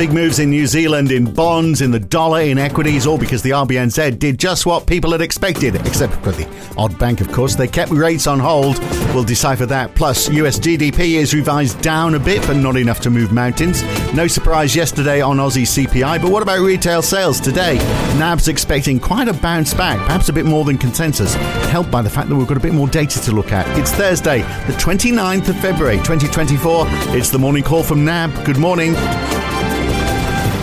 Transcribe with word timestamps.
Big 0.00 0.14
moves 0.14 0.38
in 0.38 0.48
New 0.48 0.66
Zealand 0.66 1.12
in 1.12 1.30
bonds, 1.30 1.82
in 1.82 1.90
the 1.90 2.00
dollar, 2.00 2.40
in 2.40 2.56
equities, 2.56 3.06
all 3.06 3.18
because 3.18 3.42
the 3.42 3.50
RBNZ 3.50 4.18
did 4.18 4.38
just 4.38 4.64
what 4.64 4.86
people 4.86 5.12
had 5.12 5.20
expected, 5.20 5.76
except 5.86 6.14
for 6.24 6.32
the 6.32 6.48
odd 6.78 6.98
bank, 6.98 7.20
of 7.20 7.30
course. 7.30 7.54
They 7.54 7.68
kept 7.68 7.90
rates 7.90 8.26
on 8.26 8.38
hold. 8.38 8.78
We'll 9.12 9.24
decipher 9.24 9.66
that. 9.66 9.94
Plus, 9.94 10.30
US 10.30 10.58
GDP 10.58 11.16
is 11.16 11.34
revised 11.34 11.82
down 11.82 12.14
a 12.14 12.18
bit, 12.18 12.40
but 12.46 12.56
not 12.56 12.78
enough 12.78 13.00
to 13.00 13.10
move 13.10 13.30
mountains. 13.30 13.82
No 14.14 14.26
surprise 14.26 14.74
yesterday 14.74 15.20
on 15.20 15.36
Aussie 15.36 15.66
CPI, 15.66 16.22
but 16.22 16.30
what 16.30 16.42
about 16.42 16.60
retail 16.60 17.02
sales 17.02 17.38
today? 17.38 17.76
NAB's 18.18 18.48
expecting 18.48 18.98
quite 18.98 19.28
a 19.28 19.34
bounce 19.34 19.74
back, 19.74 19.98
perhaps 20.06 20.30
a 20.30 20.32
bit 20.32 20.46
more 20.46 20.64
than 20.64 20.78
consensus, 20.78 21.34
helped 21.68 21.90
by 21.90 22.00
the 22.00 22.08
fact 22.08 22.30
that 22.30 22.36
we've 22.36 22.48
got 22.48 22.56
a 22.56 22.60
bit 22.60 22.72
more 22.72 22.88
data 22.88 23.20
to 23.20 23.32
look 23.32 23.52
at. 23.52 23.68
It's 23.78 23.90
Thursday, 23.90 24.38
the 24.66 24.72
29th 24.78 25.50
of 25.50 25.60
February, 25.60 25.98
2024. 25.98 26.86
It's 27.18 27.28
the 27.28 27.38
morning 27.38 27.62
call 27.62 27.82
from 27.82 28.02
NAB. 28.02 28.46
Good 28.46 28.56
morning. 28.56 28.94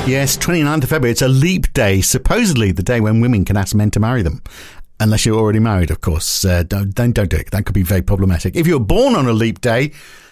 Yes, 0.07 0.37
29th 0.37 0.83
of 0.83 0.89
February. 0.89 1.11
It's 1.11 1.21
a 1.21 1.27
leap 1.27 1.73
day, 1.73 2.01
supposedly 2.01 2.71
the 2.71 2.81
day 2.81 3.01
when 3.01 3.19
women 3.19 3.43
can 3.43 3.57
ask 3.57 3.75
men 3.75 3.91
to 3.91 3.99
marry 3.99 4.21
them. 4.21 4.41
Unless 4.99 5.25
you're 5.25 5.37
already 5.37 5.59
married, 5.59 5.91
of 5.91 6.01
course. 6.01 6.45
Uh, 6.45 6.63
don't, 6.63 6.95
don't, 6.95 7.11
don't 7.11 7.29
do 7.29 7.35
it. 7.35 7.51
That 7.51 7.65
could 7.65 7.75
be 7.75 7.83
very 7.83 8.01
problematic. 8.01 8.55
If 8.55 8.67
you're 8.67 8.79
born 8.79 9.15
on 9.15 9.27
a 9.27 9.33
leap 9.33 9.59
day, 9.61 9.91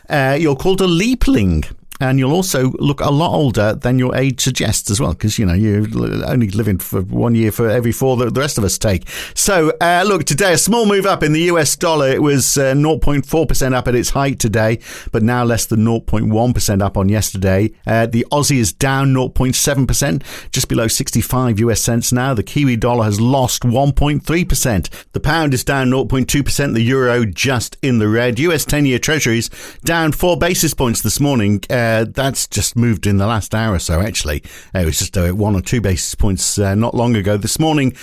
uh, 0.09 0.37
you're 0.39 0.55
called 0.55 0.81
a 0.81 0.87
leapling 0.87 1.65
and 1.99 2.19
you'll 2.19 2.33
also 2.33 2.71
look 2.79 2.99
a 2.99 3.09
lot 3.09 3.33
older 3.33 3.73
than 3.73 3.99
your 3.99 4.15
age 4.15 4.41
suggests 4.41 4.91
as 4.91 4.99
well, 4.99 5.13
because 5.13 5.39
you 5.39 5.45
know 5.45 5.53
you're 5.53 5.85
only 6.25 6.49
living 6.49 6.77
for 6.77 7.01
one 7.01 7.35
year 7.35 7.51
for 7.51 7.69
every 7.69 7.91
four 7.91 8.17
that 8.17 8.33
the 8.33 8.39
rest 8.39 8.57
of 8.57 8.63
us 8.63 8.77
take. 8.77 9.07
So, 9.33 9.71
uh, 9.81 10.03
look, 10.05 10.25
today 10.25 10.53
a 10.53 10.57
small 10.57 10.85
move 10.85 11.05
up 11.05 11.23
in 11.23 11.33
the 11.33 11.41
US 11.43 11.75
dollar. 11.75 12.09
It 12.09 12.21
was 12.21 12.57
uh, 12.57 12.73
0.4% 12.73 13.73
up 13.73 13.87
at 13.87 13.95
its 13.95 14.09
height 14.11 14.39
today, 14.39 14.79
but 15.11 15.23
now 15.23 15.43
less 15.43 15.65
than 15.65 15.85
0.1% 15.85 16.81
up 16.81 16.97
on 16.97 17.09
yesterday. 17.09 17.71
Uh, 17.87 18.05
the 18.05 18.25
Aussie 18.31 18.57
is 18.57 18.73
down 18.73 19.13
0.7%, 19.13 20.51
just 20.51 20.67
below 20.67 20.87
65 20.87 21.59
US 21.59 21.81
cents 21.81 22.11
now. 22.11 22.33
The 22.33 22.43
Kiwi 22.43 22.75
dollar 22.75 23.05
has 23.05 23.21
lost 23.21 23.63
1.3%. 23.63 24.89
The 25.13 25.19
pound 25.19 25.53
is 25.53 25.63
down 25.63 25.89
0.2%. 25.89 26.73
The 26.73 26.81
euro 26.81 27.25
just 27.25 27.77
in 27.81 27.99
the 27.99 28.09
red. 28.09 28.39
US 28.39 28.65
10 28.65 28.85
year 28.85 28.99
treasuries 28.99 29.49
down 29.83 30.11
four 30.11 30.37
basis 30.37 30.73
points 30.73 31.01
this 31.01 31.19
morning. 31.19 31.63
Uh, 31.69 31.84
uh, 31.85 32.05
that's 32.09 32.47
just 32.47 32.75
moved 32.75 33.05
in 33.05 33.17
the 33.17 33.27
last 33.27 33.53
hour 33.53 33.75
or 33.75 33.79
so, 33.79 34.01
actually. 34.01 34.41
Uh, 34.73 34.79
it 34.79 34.85
was 34.85 34.99
just 34.99 35.17
uh, 35.17 35.29
one 35.31 35.55
or 35.55 35.61
two 35.61 35.81
basis 35.81 36.15
points 36.15 36.57
uh, 36.57 36.73
not 36.73 36.95
long 36.95 37.15
ago. 37.15 37.37
This 37.37 37.59
morning, 37.59 37.95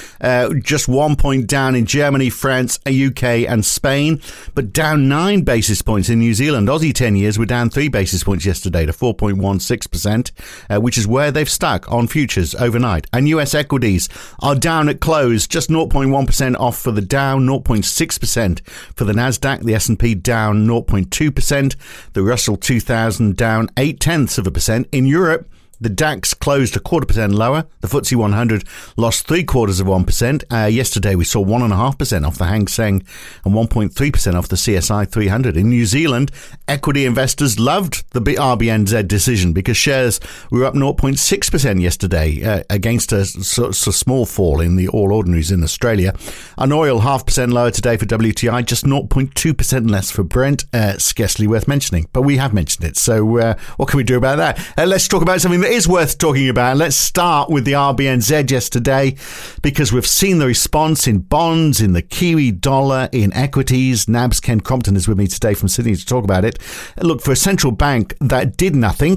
just 0.62 0.88
one 0.88 1.16
point 1.16 1.47
down 1.47 1.75
in 1.75 1.86
Germany, 1.86 2.30
France, 2.30 2.78
UK, 2.86 3.48
and 3.48 3.64
Spain, 3.64 4.20
but 4.55 4.72
down 4.72 5.08
nine 5.08 5.42
basis 5.42 5.83
points 5.83 6.08
in 6.08 6.20
New 6.20 6.34
Zealand. 6.34 6.69
Aussie 6.69 6.94
10 6.94 7.16
years 7.16 7.38
were 7.38 7.47
down 7.47 7.70
three 7.70 7.88
basis 7.88 8.22
points 8.22 8.47
yesterday 8.47 8.86
to 8.86 8.92
4.16%, 8.92 10.30
uh, 10.70 10.80
which 10.80 10.97
is 10.97 11.06
where 11.06 11.33
they've 11.33 11.50
stuck 11.50 11.91
on 11.91 12.06
futures 12.06 12.55
overnight. 12.55 13.06
And 13.12 13.28
US 13.28 13.55
equities 13.55 14.08
are 14.41 14.55
down 14.55 14.88
at 14.88 15.00
close, 15.00 15.48
just 15.48 15.70
0.1% 15.70 16.56
off 16.60 16.78
for 16.78 16.92
the 16.92 17.03
Dow, 17.03 17.38
0.6% 17.38 18.60
for 18.94 19.05
the 19.05 19.12
Nasdaq, 19.12 19.64
the 19.64 19.75
S&P 19.75 20.14
down 20.14 20.66
0.2%, 20.66 21.77
the 22.12 22.22
Russell 22.22 22.56
2000 22.56 23.36
down 23.36 23.69
eight 23.77 24.01
tenths 24.01 24.39
of 24.39 24.47
a 24.47 24.51
percent. 24.51 24.89
In 24.92 25.06
Europe, 25.06 25.48
the 25.83 25.88
DAX 25.88 26.33
closed 26.33 26.77
a 26.77 26.80
quarter 26.80 27.06
percent 27.06 27.34
lower. 27.34 27.66
The 27.80 27.88
FTSE 27.88 28.16
100 28.16 28.64
lost 28.97 29.27
three 29.27 29.42
quarters 29.42 29.80
of 29.80 29.88
1%. 29.88 30.44
Uh, 30.50 30.66
yesterday, 30.66 31.14
we 31.14 31.25
saw 31.25 31.44
1.5% 31.44 32.27
off 32.27 32.38
the 32.38 32.47
Hang 32.47 32.69
Seng 32.69 33.05
and 33.44 33.55
1.3% 33.55 34.34
off 34.34 34.48
the 34.48 34.56
CSI 34.56 35.10
300. 35.10 35.56
In 35.56 35.69
New 35.69 35.84
Zealand, 35.84 36.30
equity 36.69 37.05
investors 37.05 37.58
loved 37.58 38.05
the 38.12 38.20
RBNZ 38.20 39.08
decision 39.08 39.53
because 39.53 39.77
shares 39.77 40.20
were 40.50 40.64
up 40.64 40.75
0.6% 40.75 41.83
yesterday 41.83 42.44
uh, 42.44 42.62
against 42.70 43.12
a, 43.12 43.19
a, 43.19 43.69
a, 43.69 43.72
small 43.75 44.25
fall 44.25 44.60
in 44.60 44.77
the 44.77 44.86
All 44.88 45.12
Ordinaries 45.12 45.50
in 45.50 45.64
Australia. 45.64 46.14
And 46.56 46.72
oil, 46.72 47.00
half 47.00 47.27
percent 47.27 47.53
lower 47.53 47.72
today 47.72 47.97
for 47.97 48.06
WTI, 48.06 48.65
just 48.65 48.84
0.2% 48.84 49.91
less 49.91 50.10
for 50.10 50.22
Brent. 50.22 50.65
Uh, 50.72 50.97
scarcely 50.98 51.47
worth 51.47 51.66
mentioning, 51.66 52.09
but 52.12 52.22
we 52.22 52.37
have 52.37 52.54
mentioned 52.54 52.84
it. 52.84 52.97
So, 52.97 53.38
uh, 53.38 53.54
what 53.76 53.88
can 53.88 53.97
we 53.97 54.04
do 54.04 54.16
about 54.16 54.37
that? 54.37 54.59
Uh, 54.78 54.87
let's 54.87 55.09
talk 55.09 55.22
about 55.22 55.41
something 55.41 55.60
that 55.60 55.72
is 55.72 55.88
worth 55.88 56.19
talking 56.19 56.50
about. 56.50 56.77
Let's 56.77 56.97
start 56.97 57.49
with 57.49 57.65
the 57.65 57.72
RBNZ 57.72 58.50
yesterday 58.50 59.16
because 59.62 59.91
we've 59.91 60.06
seen 60.06 60.37
the 60.37 60.47
response 60.47 61.06
in 61.06 61.21
bonds, 61.21 61.81
in 61.81 61.94
the 61.94 62.03
Kiwi 62.03 62.50
dollar, 62.50 63.09
in 63.10 63.33
equities. 63.33 64.06
NAB's 64.06 64.38
Ken 64.38 64.60
Crompton 64.60 64.97
is 64.97 65.09
with 65.09 65.16
me 65.16 65.27
today 65.27 65.55
from 65.55 65.69
Sydney 65.69 65.97
to 65.97 66.05
talk 66.05 66.25
about 66.25 66.44
it. 66.44 66.59
Look, 67.00 67.22
for 67.22 67.33
a 67.33 67.37
central 67.37 67.72
bank 67.72 68.15
that 68.21 68.59
did 68.59 68.77
nothing, 68.77 69.16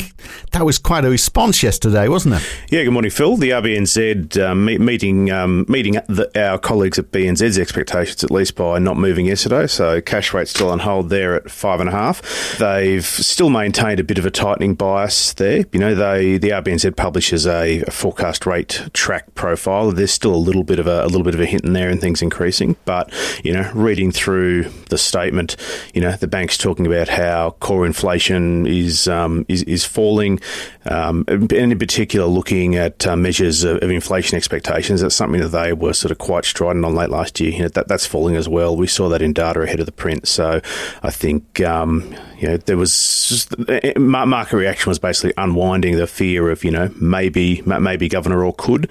that 0.53 0.66
was 0.66 0.77
quite 0.77 1.03
a 1.03 1.09
response 1.09 1.61
yesterday, 1.61 2.07
wasn't 2.07 2.35
it? 2.35 2.49
Yeah, 2.69 2.85
good 2.85 2.93
morning, 2.93 3.11
Phil. 3.11 3.35
The 3.35 3.49
RBNZ 3.49 4.41
um, 4.41 4.63
meeting 4.63 5.29
um, 5.31 5.66
meeting 5.67 5.95
the, 6.07 6.31
our 6.41 6.57
colleagues 6.57 6.97
at 6.97 7.11
BNZ's 7.11 7.59
expectations, 7.59 8.23
at 8.23 8.31
least 8.31 8.55
by 8.55 8.79
not 8.79 8.95
moving 8.95 9.25
yesterday. 9.25 9.67
So 9.67 9.99
cash 9.99 10.33
rate's 10.33 10.51
still 10.51 10.69
on 10.69 10.79
hold 10.79 11.09
there 11.09 11.35
at 11.35 11.51
five 11.51 11.81
and 11.81 11.89
a 11.89 11.91
half. 11.91 12.22
They've 12.59 13.05
still 13.05 13.49
maintained 13.49 13.99
a 13.99 14.05
bit 14.05 14.17
of 14.17 14.25
a 14.25 14.31
tightening 14.31 14.75
bias 14.75 15.33
there. 15.33 15.66
You 15.73 15.79
know, 15.79 15.93
they 15.93 16.44
the 16.45 16.51
RBNZ 16.51 16.95
publishes 16.95 17.47
a, 17.47 17.81
a, 17.81 17.91
forecast 17.91 18.45
rate 18.45 18.88
track 18.94 19.33
profile. 19.33 19.91
There's 19.91 20.11
still 20.11 20.35
a 20.35 20.38
little 20.38 20.63
bit 20.63 20.78
of 20.78 20.85
a, 20.85 21.03
a, 21.03 21.07
little 21.07 21.23
bit 21.23 21.33
of 21.33 21.41
a 21.41 21.45
hint 21.45 21.66
in 21.66 21.73
there 21.73 21.89
and 21.89 22.00
things 22.00 22.22
increasing. 22.22 22.75
But 22.85 23.11
you 23.44 23.51
know, 23.51 23.72
reading 23.73 24.11
through 24.11 24.69
the 24.89 24.97
statement, 25.00 25.55
you 25.95 26.01
know, 26.01 26.11
the 26.11 26.28
bank's 26.28 26.55
talking 26.55 26.85
about 26.85 27.07
how 27.07 27.51
core 27.61 27.84
inflation 27.84 28.67
is 28.67 29.07
um, 29.07 29.47
is, 29.50 29.63
is, 29.63 29.85
falling, 29.85 30.39
um, 30.85 31.25
and 31.28 31.51
in 31.51 31.79
particular 31.79 32.28
looking 32.28 32.75
at 32.75 33.07
uh, 33.07 33.16
measures 33.16 33.63
of, 33.63 33.78
of, 33.81 33.89
inflation 33.89 34.38
expectations. 34.38 35.01
That's 35.01 35.16
something 35.16 35.41
that 35.41 35.47
they 35.47 35.73
were 35.73 35.94
sort 35.94 36.11
of 36.11 36.19
quite 36.19 36.45
strident 36.45 36.85
on 36.85 36.94
late 36.94 37.09
last 37.09 37.39
year. 37.39 37.53
You 37.53 37.61
know, 37.63 37.69
that 37.69 37.88
that's 37.88 38.05
falling 38.05 38.35
as 38.35 38.47
well. 38.47 38.78
We 38.78 38.85
saw 38.85 39.09
that 39.09 39.23
in 39.23 39.34
data 39.34 39.61
ahead 39.61 39.79
of 39.79 39.88
the 39.88 39.91
print. 39.91 40.28
So 40.28 40.61
I 41.01 41.09
think 41.09 41.59
um, 41.61 42.16
you 42.38 42.50
know 42.50 42.57
there 42.57 42.78
was 42.78 43.28
just, 43.29 43.97
market 43.97 44.57
reaction 44.57 44.91
was 44.91 45.00
basically 45.00 45.34
unwinding 45.38 45.97
the 45.97 46.05
fear 46.05 46.24
of 46.33 46.63
you 46.63 46.71
know 46.71 46.89
maybe 46.99 47.61
maybe 47.65 48.09
Governor 48.09 48.43
Orr 48.43 48.53
could, 48.57 48.89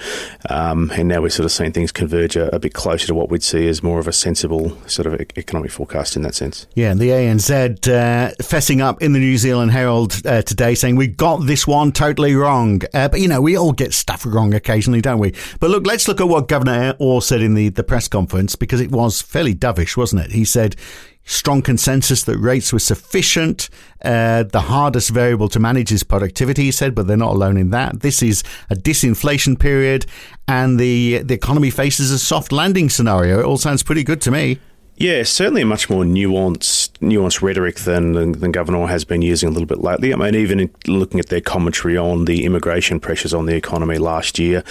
um, 0.49 0.91
and 0.95 1.09
now 1.09 1.21
we're 1.23 1.31
sort 1.31 1.45
of 1.45 1.53
seeing 1.53 1.73
things 1.73 1.93
converge 1.93 2.37
a, 2.37 2.55
a, 2.55 2.59
bit 2.59 2.75
closer 2.75 3.07
to 3.09 3.15
what 3.15 3.29
we'd 3.29 3.43
see 3.43 3.69
as 3.69 3.83
more 3.83 3.99
of 3.99 4.09
a 4.09 4.13
sensible 4.13 4.77
sort 4.87 5.07
of 5.07 5.21
economic 5.37 5.71
forecast 5.71 6.17
in 6.17 6.23
that 6.23 6.35
sense. 6.35 6.67
Yeah, 6.75 6.91
and 6.93 7.01
the 7.01 7.11
ANZ 7.11 7.89
uh, 7.89 8.35
fessing 8.43 8.81
up 8.81 9.03
in 9.03 9.13
the 9.13 9.19
New 9.19 9.37
Zealand 9.37 9.73
Herald 9.73 10.25
uh, 10.27 10.43
today 10.43 10.75
saying 10.75 10.97
we 10.97 11.09
got 11.09 11.47
this 11.47 11.67
one 11.67 11.93
totally 11.93 12.35
wrong, 12.35 12.83
uh, 12.95 13.09
but 13.09 13.21
you 13.21 13.29
know 13.29 13.41
we 13.41 13.57
all 13.57 13.73
get 13.73 13.93
stuff 13.93 14.25
wrong 14.25 14.55
occasionally, 14.55 15.01
don't 15.01 15.19
we? 15.19 15.35
But 15.61 15.71
look, 15.71 15.87
let's 15.87 16.09
look 16.09 16.21
at 16.21 16.29
what 16.29 16.49
Governor 16.49 16.95
Orr 16.99 17.23
said 17.23 17.43
in 17.43 17.55
the 17.55 17.69
the 17.71 17.85
press 17.85 18.09
conference 18.09 18.57
because 18.57 18.81
it 18.81 18.91
was 18.91 19.21
fairly 19.21 19.55
dovish, 19.55 19.97
wasn't 19.97 20.23
it? 20.23 20.33
He 20.33 20.45
said 20.45 20.77
strong 21.25 21.63
consensus 21.63 22.23
that 22.25 22.39
rates 22.39 22.73
were 22.73 22.79
sufficient. 22.79 23.69
Uh, 24.05 24.43
the 24.43 24.61
hardest 24.61 25.11
variable 25.11 25.49
to 25.49 25.59
manage 25.59 25.91
is 25.91 26.03
productivity, 26.03 26.65
he 26.65 26.71
said, 26.71 26.95
but 26.95 27.07
they're 27.07 27.17
not 27.17 27.33
alone 27.33 27.57
in 27.57 27.71
that. 27.71 28.01
This 28.01 28.23
is 28.23 28.43
a 28.71 28.75
disinflation 28.75 29.59
period, 29.59 30.07
and 30.47 30.79
the 30.79 31.19
the 31.19 31.35
economy 31.35 31.71
faces 31.71 32.11
a 32.11 32.19
soft 32.19 32.53
landing 32.53 32.91
scenario. 32.91 33.41
It 33.41 33.45
all 33.45 33.59
sounds 33.59 33.83
pretty 33.83 34.05
good 34.05 34.21
to 34.23 34.31
me. 34.31 34.59
Yeah, 34.97 35.25
certainly 35.25 35.63
a 35.63 35.67
much 35.67 35.91
more 35.91 36.05
nuanced 36.05 36.94
nuanced 37.01 37.43
rhetoric 37.43 37.77
than, 37.81 38.33
than 38.33 38.53
Governor 38.53 38.87
has 38.87 39.05
been 39.05 39.23
using 39.23 39.49
a 39.49 39.53
little 39.53 39.67
bit 39.67 39.79
lately. 39.79 40.13
I 40.13 40.17
mean, 40.17 40.35
even 40.35 40.71
looking 40.87 41.21
at 41.21 41.29
their 41.29 41.41
commentary 41.41 41.97
on 41.97 42.25
the 42.25 42.45
immigration 42.45 43.01
pressures 43.01 43.35
on 43.35 43.47
the 43.47 43.55
economy 43.55 43.99
last 43.99 44.39
year, 44.39 44.65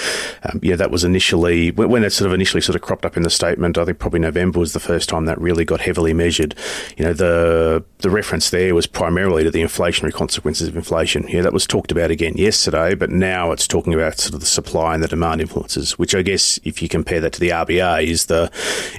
um, 0.44 0.60
yeah, 0.62 0.76
that 0.76 0.92
was 0.92 1.04
initially 1.04 1.72
when, 1.72 1.90
when 1.90 2.02
that 2.02 2.12
sort 2.12 2.28
of 2.28 2.34
initially 2.34 2.62
sort 2.62 2.76
of 2.76 2.82
cropped 2.82 3.06
up 3.06 3.18
in 3.18 3.24
the 3.24 3.30
statement. 3.30 3.78
I 3.78 3.86
think 3.86 4.00
probably 4.00 4.20
November 4.20 4.60
was 4.60 4.74
the 4.74 4.80
first 4.80 5.10
time 5.10 5.26
that 5.26 5.40
really 5.40 5.66
got 5.66 5.82
heavily 5.82 6.14
measured. 6.14 6.56
You 6.98 7.06
know, 7.06 7.14
the 7.14 7.84
the 8.00 8.10
reference 8.10 8.50
there 8.50 8.76
was 8.76 8.88
primarily 8.88 9.44
to 9.44 9.52
the 9.52 9.62
inflationary 9.62 10.14
consequences 10.14 10.68
of 10.68 10.76
inflation. 10.76 11.28
Yeah, 11.28 11.42
that 11.42 11.54
was 11.54 11.68
talked 11.68 11.92
about 11.92 12.12
again 12.12 12.34
yesterday, 12.36 12.96
but 12.96 13.10
now 13.10 13.52
it's 13.52 13.68
talking 13.68 13.94
about 13.94 14.19
sort 14.19 14.34
of 14.36 14.40
the 14.40 14.46
supply 14.46 14.94
and 14.94 15.04
the 15.04 15.08
demand 15.08 15.42
influences, 15.42 15.98
which 15.98 16.16
I 16.16 16.22
guess 16.22 16.60
if 16.64 16.81
you 16.81 16.90
compare 16.90 17.22
that 17.22 17.34
to 17.34 17.40
the 17.40 17.50
RBA 17.50 18.06
is 18.06 18.26
the 18.26 18.52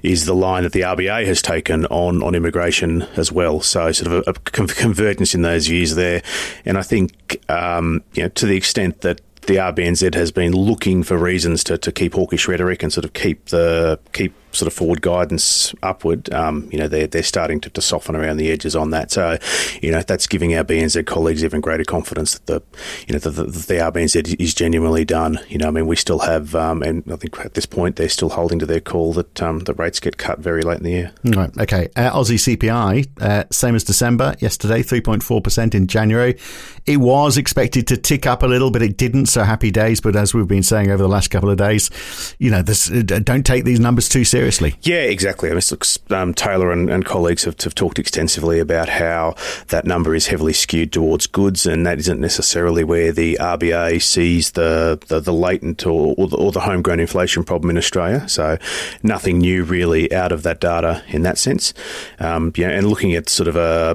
is 0.03 0.27
the 0.27 0.35
line 0.35 0.63
that 0.63 0.73
the 0.73 0.83
RBA 0.83 1.27
has 1.27 1.43
taken 1.43 1.87
on, 1.87 2.23
on 2.23 2.35
immigration 2.35 3.07
as 3.25 3.33
well. 3.33 3.61
So, 3.61 3.91
sort 3.93 4.13
of 4.13 4.25
a, 4.27 4.31
a 4.31 4.35
convergence 4.67 5.35
in 5.35 5.43
those 5.43 5.67
views 5.67 5.95
there. 5.95 6.23
And 6.67 6.77
I 6.77 6.83
think, 6.83 7.41
um, 7.49 8.03
you 8.13 8.25
know, 8.25 8.29
to 8.29 8.47
the 8.47 8.57
extent 8.57 9.01
that 9.01 9.21
the 9.47 9.57
RBNZ 9.57 10.15
has 10.15 10.31
been 10.31 10.53
looking 10.53 11.03
for 11.03 11.17
reasons 11.17 11.65
to, 11.65 11.79
to 11.79 11.93
keep 11.93 12.15
hawkish 12.15 12.49
rhetoric 12.49 12.83
and 12.83 12.93
sort 12.93 13.05
of 13.05 13.13
keep 13.13 13.47
the 13.47 13.99
keep 14.13 14.35
sort 14.55 14.67
of 14.67 14.73
forward 14.73 15.03
guidance 15.03 15.75
upward, 15.83 16.33
um, 16.33 16.69
you 16.73 16.79
know, 16.79 16.89
they're, 16.89 17.07
they're 17.07 17.23
starting 17.23 17.61
to, 17.61 17.71
to, 17.71 17.81
soften 17.85 18.17
around 18.17 18.39
the 18.39 18.51
edges 18.51 18.75
on 18.75 18.91
that. 18.91 19.11
So, 19.11 19.37
you 19.83 19.91
know, 19.91 20.01
that's 20.01 20.27
giving 20.27 20.57
our 20.57 20.65
BNZ 20.65 21.05
colleagues 21.07 21.45
even 21.45 21.61
greater 21.61 21.85
confidence 21.85 22.39
that 22.39 22.47
the, 22.47 22.63
you 23.07 23.13
know, 23.13 23.19
the, 23.19 23.31
the, 23.31 23.43
the 23.45 23.75
RBNZ 23.75 24.41
is 24.41 24.55
genuinely 24.55 25.05
done. 25.05 25.39
You 25.49 25.59
know, 25.59 25.69
I 25.69 25.71
mean, 25.71 25.87
we 25.87 25.97
still 25.97 26.21
have, 26.21 26.55
um, 26.55 26.83
and 26.83 27.03
I 27.13 27.17
think 27.17 27.39
at 27.41 27.55
this 27.55 27.67
point 27.67 27.97
they're 27.97 28.09
still 28.09 28.31
holding 28.31 28.59
to 28.61 28.67
their 28.67 28.81
call 28.81 29.13
that 29.15 29.43
um, 29.43 29.61
the 29.61 29.75
rates 29.75 30.01
get 30.01 30.17
cut 30.17 30.39
very 30.39 30.63
late 30.63 30.79
in 30.79 30.85
the 30.85 30.91
year. 30.91 31.13
Right. 31.25 31.51
Okay. 31.59 31.89
Uh, 31.97 32.11
Aussie 32.11 32.57
CPI, 32.57 33.21
uh, 33.21 33.45
same 33.51 33.75
as 33.75 33.85
December 33.85 34.35
yesterday, 34.39 34.83
3.4% 34.83 35.75
in 35.75 35.87
January. 35.87 36.39
It 36.87 36.99
was 36.99 37.37
expected 37.37 37.87
to 37.89 37.97
tick 37.97 38.27
up 38.27 38.43
a 38.43 38.47
little, 38.47 38.71
but 38.71 38.83
it 38.83 38.97
didn't. 38.97 39.27
So 39.27 39.43
happy 39.43 39.71
days. 39.71 40.01
But 40.01 40.17
as 40.17 40.33
we've 40.33 40.49
been 40.49 40.63
saying 40.63 40.91
over 40.91 41.03
the 41.03 41.09
last 41.09 41.29
couple 41.29 41.51
of 41.51 41.59
days, 41.59 41.91
you 42.39 42.51
know, 42.51 42.63
this, 42.63 42.91
uh, 42.91 43.03
don't 43.03 43.45
take 43.45 43.65
these 43.65 43.81
numbers 43.81 44.09
too 44.09 44.25
seriously. 44.25 44.44
Yeah, 44.83 45.03
exactly. 45.03 45.51
I 45.51 45.55
mean, 45.55 45.63
um, 46.11 46.35
Taylor 46.35 46.71
and, 46.73 46.91
and 46.91 47.05
colleagues 47.05 47.45
have, 47.45 47.61
have, 47.61 47.75
talked 47.75 47.99
extensively 47.99 48.61
about 48.61 48.89
how 48.89 49.35
that 49.69 49.85
number 49.85 50.15
is 50.15 50.27
heavily 50.27 50.53
skewed 50.53 50.93
towards 50.93 51.27
goods, 51.27 51.67
and 51.67 51.87
that 51.87 51.99
isn't 51.99 52.21
necessarily 52.21 52.85
where 52.85 53.13
the 53.13 53.37
RBA 53.41 54.03
sees 54.03 54.53
the 54.53 55.03
the, 55.09 55.21
the 55.21 55.33
latent 55.33 55.87
or, 55.87 56.15
or 56.17 56.29
the, 56.29 56.37
or 56.37 56.53
the 56.53 56.61
homegrown 56.61 57.01
inflation 57.01 57.45
problem 57.45 57.71
in 57.71 57.79
Australia. 57.79 58.29
So 58.29 58.59
nothing 59.03 59.39
new 59.39 59.65
really 59.65 60.13
out 60.13 60.33
of 60.33 60.43
that 60.43 60.61
data 60.61 61.03
in 61.09 61.23
that 61.23 61.39
sense. 61.39 61.75
Um, 62.21 62.53
yeah, 62.57 62.69
and 62.69 62.89
looking 62.89 63.15
at 63.15 63.29
sort 63.29 63.49
of 63.49 63.57
a 63.57 63.95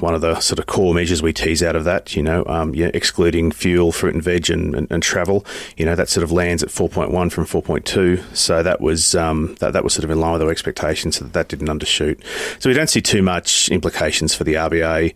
one 0.00 0.14
of 0.14 0.20
the 0.20 0.40
sort 0.40 0.58
of 0.58 0.66
core 0.66 0.94
measures 0.94 1.22
we 1.22 1.32
tease 1.32 1.62
out 1.62 1.76
of 1.76 1.84
that, 1.84 2.16
you 2.16 2.22
know, 2.22 2.44
um, 2.46 2.74
yeah, 2.74 2.90
excluding 2.94 3.50
fuel, 3.52 3.92
fruit 3.92 4.14
and 4.14 4.22
veg, 4.22 4.50
and, 4.50 4.74
and, 4.74 4.90
and, 4.90 5.02
travel, 5.02 5.44
you 5.76 5.84
know, 5.84 5.94
that 5.94 6.08
sort 6.08 6.24
of 6.24 6.30
lands 6.32 6.62
at 6.62 6.68
4.1 6.68 7.32
from 7.32 7.44
4.2. 7.44 8.36
So 8.36 8.62
that 8.62 8.80
was 8.80 9.14
um, 9.14 9.56
that, 9.60 9.72
that 9.72 9.84
was 9.84 9.89
sort 9.90 10.04
of 10.04 10.10
in 10.10 10.20
line 10.20 10.32
with 10.32 10.42
our 10.42 10.50
expectations, 10.50 11.16
so 11.16 11.24
that, 11.24 11.32
that 11.32 11.48
didn't 11.48 11.68
undershoot. 11.68 12.22
So 12.60 12.70
we 12.70 12.74
don't 12.74 12.90
see 12.90 13.00
too 13.00 13.22
much 13.22 13.68
implications 13.70 14.34
for 14.34 14.44
the 14.44 14.54
RBA 14.54 15.14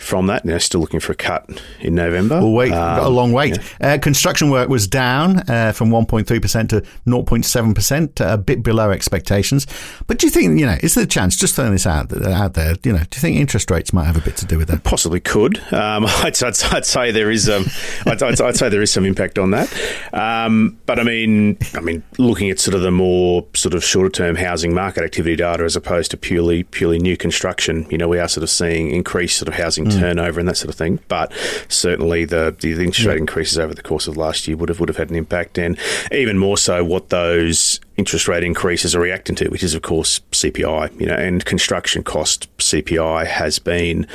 from 0.00 0.26
that. 0.26 0.44
They're 0.44 0.58
still 0.58 0.80
looking 0.80 1.00
for 1.00 1.12
a 1.12 1.16
cut 1.16 1.48
in 1.80 1.94
November. 1.94 2.40
We'll 2.40 2.52
wait, 2.52 2.72
um, 2.72 3.04
a 3.04 3.08
long 3.08 3.32
wait. 3.32 3.58
Yeah. 3.80 3.94
Uh, 3.94 3.98
construction 3.98 4.50
work 4.50 4.68
was 4.68 4.88
down 4.88 5.48
uh, 5.48 5.72
from 5.72 5.90
1.3% 5.90 6.26
to 6.70 6.80
0.7%, 7.06 8.20
uh, 8.20 8.34
a 8.34 8.38
bit 8.38 8.62
below 8.62 8.90
expectations. 8.90 9.66
But 10.06 10.18
do 10.18 10.26
you 10.26 10.30
think, 10.30 10.58
you 10.58 10.66
know, 10.66 10.76
is 10.82 10.94
there 10.94 11.04
a 11.04 11.06
chance, 11.06 11.36
just 11.36 11.54
throwing 11.54 11.72
this 11.72 11.86
out, 11.86 12.12
out 12.26 12.54
there, 12.54 12.74
you 12.82 12.92
know, 12.92 12.98
do 12.98 13.16
you 13.16 13.20
think 13.20 13.36
interest 13.36 13.70
rates 13.70 13.92
might 13.92 14.04
have 14.04 14.16
a 14.16 14.20
bit 14.20 14.36
to 14.38 14.46
do 14.46 14.58
with 14.58 14.68
that? 14.68 14.84
Possibly 14.84 15.20
could. 15.20 15.58
Um, 15.72 16.06
I'd, 16.08 16.42
I'd, 16.42 16.62
I'd, 16.72 16.86
say 16.86 17.10
there 17.10 17.30
is, 17.30 17.48
um, 17.48 17.66
I'd, 18.06 18.22
I'd, 18.22 18.40
I'd, 18.40 18.56
say 18.56 18.68
there 18.68 18.82
is 18.82 18.90
some 18.90 19.04
impact 19.04 19.38
on 19.38 19.50
that. 19.50 19.72
Um, 20.12 20.78
but 20.86 20.98
I 20.98 21.02
mean, 21.02 21.58
I 21.74 21.80
mean, 21.80 22.02
looking 22.18 22.50
at 22.50 22.58
sort 22.58 22.74
of 22.74 22.80
the 22.80 22.90
more 22.90 23.46
sort 23.54 23.74
of 23.74 23.84
shorter 23.84 24.10
term 24.10 24.36
housing 24.36 24.74
market 24.74 25.04
activity 25.04 25.36
data 25.36 25.62
as 25.64 25.76
opposed 25.76 26.10
to 26.12 26.16
purely, 26.16 26.62
purely 26.64 26.98
new 26.98 27.16
construction, 27.16 27.86
you 27.90 27.98
know, 27.98 28.08
we 28.08 28.18
are 28.18 28.28
sort 28.28 28.42
of 28.42 28.50
seeing 28.50 28.90
increased 28.90 29.36
sort 29.36 29.48
of 29.48 29.54
housing 29.54 29.89
mm. 29.90 30.00
turnover 30.00 30.40
and 30.40 30.48
that 30.48 30.56
sort 30.56 30.70
of 30.70 30.74
thing. 30.74 31.00
But 31.08 31.32
certainly 31.68 32.24
the, 32.24 32.54
the 32.58 32.72
interest 32.72 33.04
rate 33.04 33.18
increases 33.18 33.58
over 33.58 33.74
the 33.74 33.82
course 33.82 34.06
of 34.06 34.16
last 34.16 34.46
year 34.48 34.56
would 34.56 34.68
have 34.68 34.80
would 34.80 34.88
have 34.88 34.96
had 34.96 35.10
an 35.10 35.16
impact, 35.16 35.58
and 35.58 35.78
even 36.12 36.38
more 36.38 36.58
so 36.58 36.84
what 36.84 37.10
those 37.10 37.80
interest 37.96 38.28
rate 38.28 38.44
increases 38.44 38.94
are 38.94 39.00
reacting 39.00 39.36
to, 39.36 39.48
which 39.48 39.62
is 39.62 39.74
of 39.74 39.82
course 39.82 40.20
CPI. 40.32 41.00
You 41.00 41.06
know, 41.06 41.16
and 41.16 41.44
construction 41.44 42.02
cost 42.02 42.54
CPI 42.58 43.26
has 43.26 43.58
been, 43.58 44.06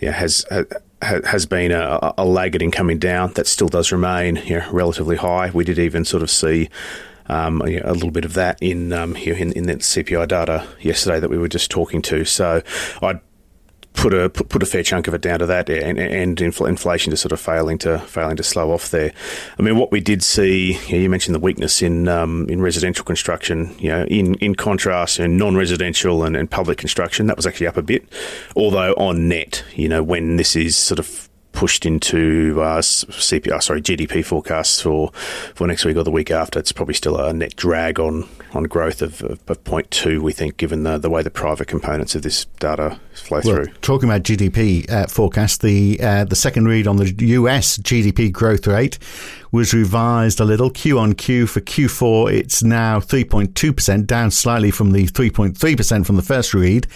yeah, 0.00 0.12
has. 0.12 0.44
has 1.02 1.44
been 1.44 1.70
a, 1.70 2.14
a 2.16 2.24
laggard 2.24 2.62
in 2.62 2.70
coming 2.70 2.98
down. 2.98 3.30
That 3.34 3.46
still 3.46 3.68
does 3.68 3.92
remain 3.92 4.36
you 4.36 4.58
know, 4.58 4.70
relatively 4.70 5.16
high. 5.16 5.50
We 5.50 5.62
did 5.62 5.78
even 5.78 6.06
sort 6.06 6.22
of 6.22 6.30
see 6.30 6.70
um, 7.26 7.62
a 7.62 7.92
little 7.92 8.10
bit 8.10 8.24
of 8.24 8.34
that 8.34 8.58
in, 8.60 8.92
um, 8.92 9.14
here 9.14 9.34
in, 9.34 9.52
in 9.52 9.66
that 9.66 9.78
CPI 9.78 10.28
data 10.28 10.66
yesterday 10.80 11.20
that 11.20 11.30
we 11.30 11.38
were 11.38 11.48
just 11.48 11.70
talking 11.70 12.02
to. 12.02 12.24
So 12.24 12.62
I'd 13.02 13.20
put 13.94 14.12
a 14.12 14.28
put, 14.28 14.62
a 14.62 14.66
fair 14.66 14.82
chunk 14.82 15.08
of 15.08 15.14
it 15.14 15.22
down 15.22 15.38
to 15.38 15.46
that, 15.46 15.70
and, 15.70 15.98
and 15.98 16.40
inflation 16.40 17.10
just 17.10 17.22
sort 17.22 17.32
of 17.32 17.40
failing 17.40 17.78
to 17.78 17.98
failing 18.00 18.36
to 18.36 18.42
slow 18.42 18.70
off 18.70 18.90
there. 18.90 19.12
I 19.58 19.62
mean, 19.62 19.78
what 19.78 19.90
we 19.90 20.00
did 20.00 20.22
see, 20.22 20.74
you, 20.86 20.92
know, 20.96 21.02
you 21.02 21.10
mentioned 21.10 21.34
the 21.34 21.40
weakness 21.40 21.80
in 21.80 22.08
um, 22.08 22.46
in 22.48 22.60
residential 22.60 23.04
construction. 23.04 23.74
You 23.78 23.90
know, 23.90 24.04
in 24.04 24.34
in 24.34 24.54
contrast, 24.54 25.18
in 25.18 25.38
non-residential 25.38 26.24
and, 26.24 26.36
and 26.36 26.50
public 26.50 26.78
construction, 26.78 27.26
that 27.28 27.36
was 27.36 27.46
actually 27.46 27.68
up 27.68 27.76
a 27.76 27.82
bit. 27.82 28.04
Although 28.56 28.92
on 28.94 29.28
net, 29.28 29.64
you 29.74 29.88
know, 29.88 30.02
when 30.02 30.36
this 30.36 30.54
is 30.56 30.76
sort 30.76 30.98
of 30.98 31.30
pushed 31.52 31.86
into 31.86 32.60
uh, 32.60 32.80
CPI, 32.80 33.62
sorry, 33.62 33.80
GDP 33.80 34.24
forecasts 34.24 34.80
for, 34.80 35.12
for 35.54 35.66
next 35.66 35.84
week 35.84 35.96
or 35.96 36.02
the 36.02 36.10
week 36.10 36.32
after, 36.32 36.58
it's 36.58 36.72
probably 36.72 36.94
still 36.94 37.16
a 37.16 37.32
net 37.32 37.56
drag 37.56 37.98
on, 37.98 38.28
on 38.54 38.64
growth 38.64 39.02
of, 39.02 39.22
of, 39.22 39.40
of 39.48 39.64
0.2, 39.64 40.20
we 40.20 40.32
think, 40.32 40.56
given 40.56 40.82
the, 40.82 40.98
the 40.98 41.10
way 41.10 41.22
the 41.22 41.30
private 41.30 41.68
components 41.68 42.14
of 42.14 42.22
this 42.22 42.44
data 42.58 42.98
flow 43.14 43.40
well, 43.44 43.56
through. 43.56 43.66
Talking 43.82 44.08
about 44.08 44.22
GDP 44.22 44.90
uh, 44.90 45.06
forecast, 45.06 45.62
the, 45.62 45.98
uh, 46.00 46.24
the 46.24 46.36
second 46.36 46.66
read 46.66 46.86
on 46.86 46.96
the 46.96 47.12
US 47.18 47.78
GDP 47.78 48.32
growth 48.32 48.66
rate 48.66 48.98
was 49.52 49.72
revised 49.72 50.40
a 50.40 50.44
little. 50.44 50.70
Q 50.70 50.98
on 50.98 51.12
Q 51.14 51.46
for 51.46 51.60
Q4, 51.60 52.32
it's 52.32 52.62
now 52.62 52.98
3.2%, 52.98 54.06
down 54.06 54.30
slightly 54.30 54.70
from 54.70 54.92
the 54.92 55.06
3.3% 55.06 56.06
from 56.06 56.16
the 56.16 56.22
first 56.22 56.54
read. 56.54 56.86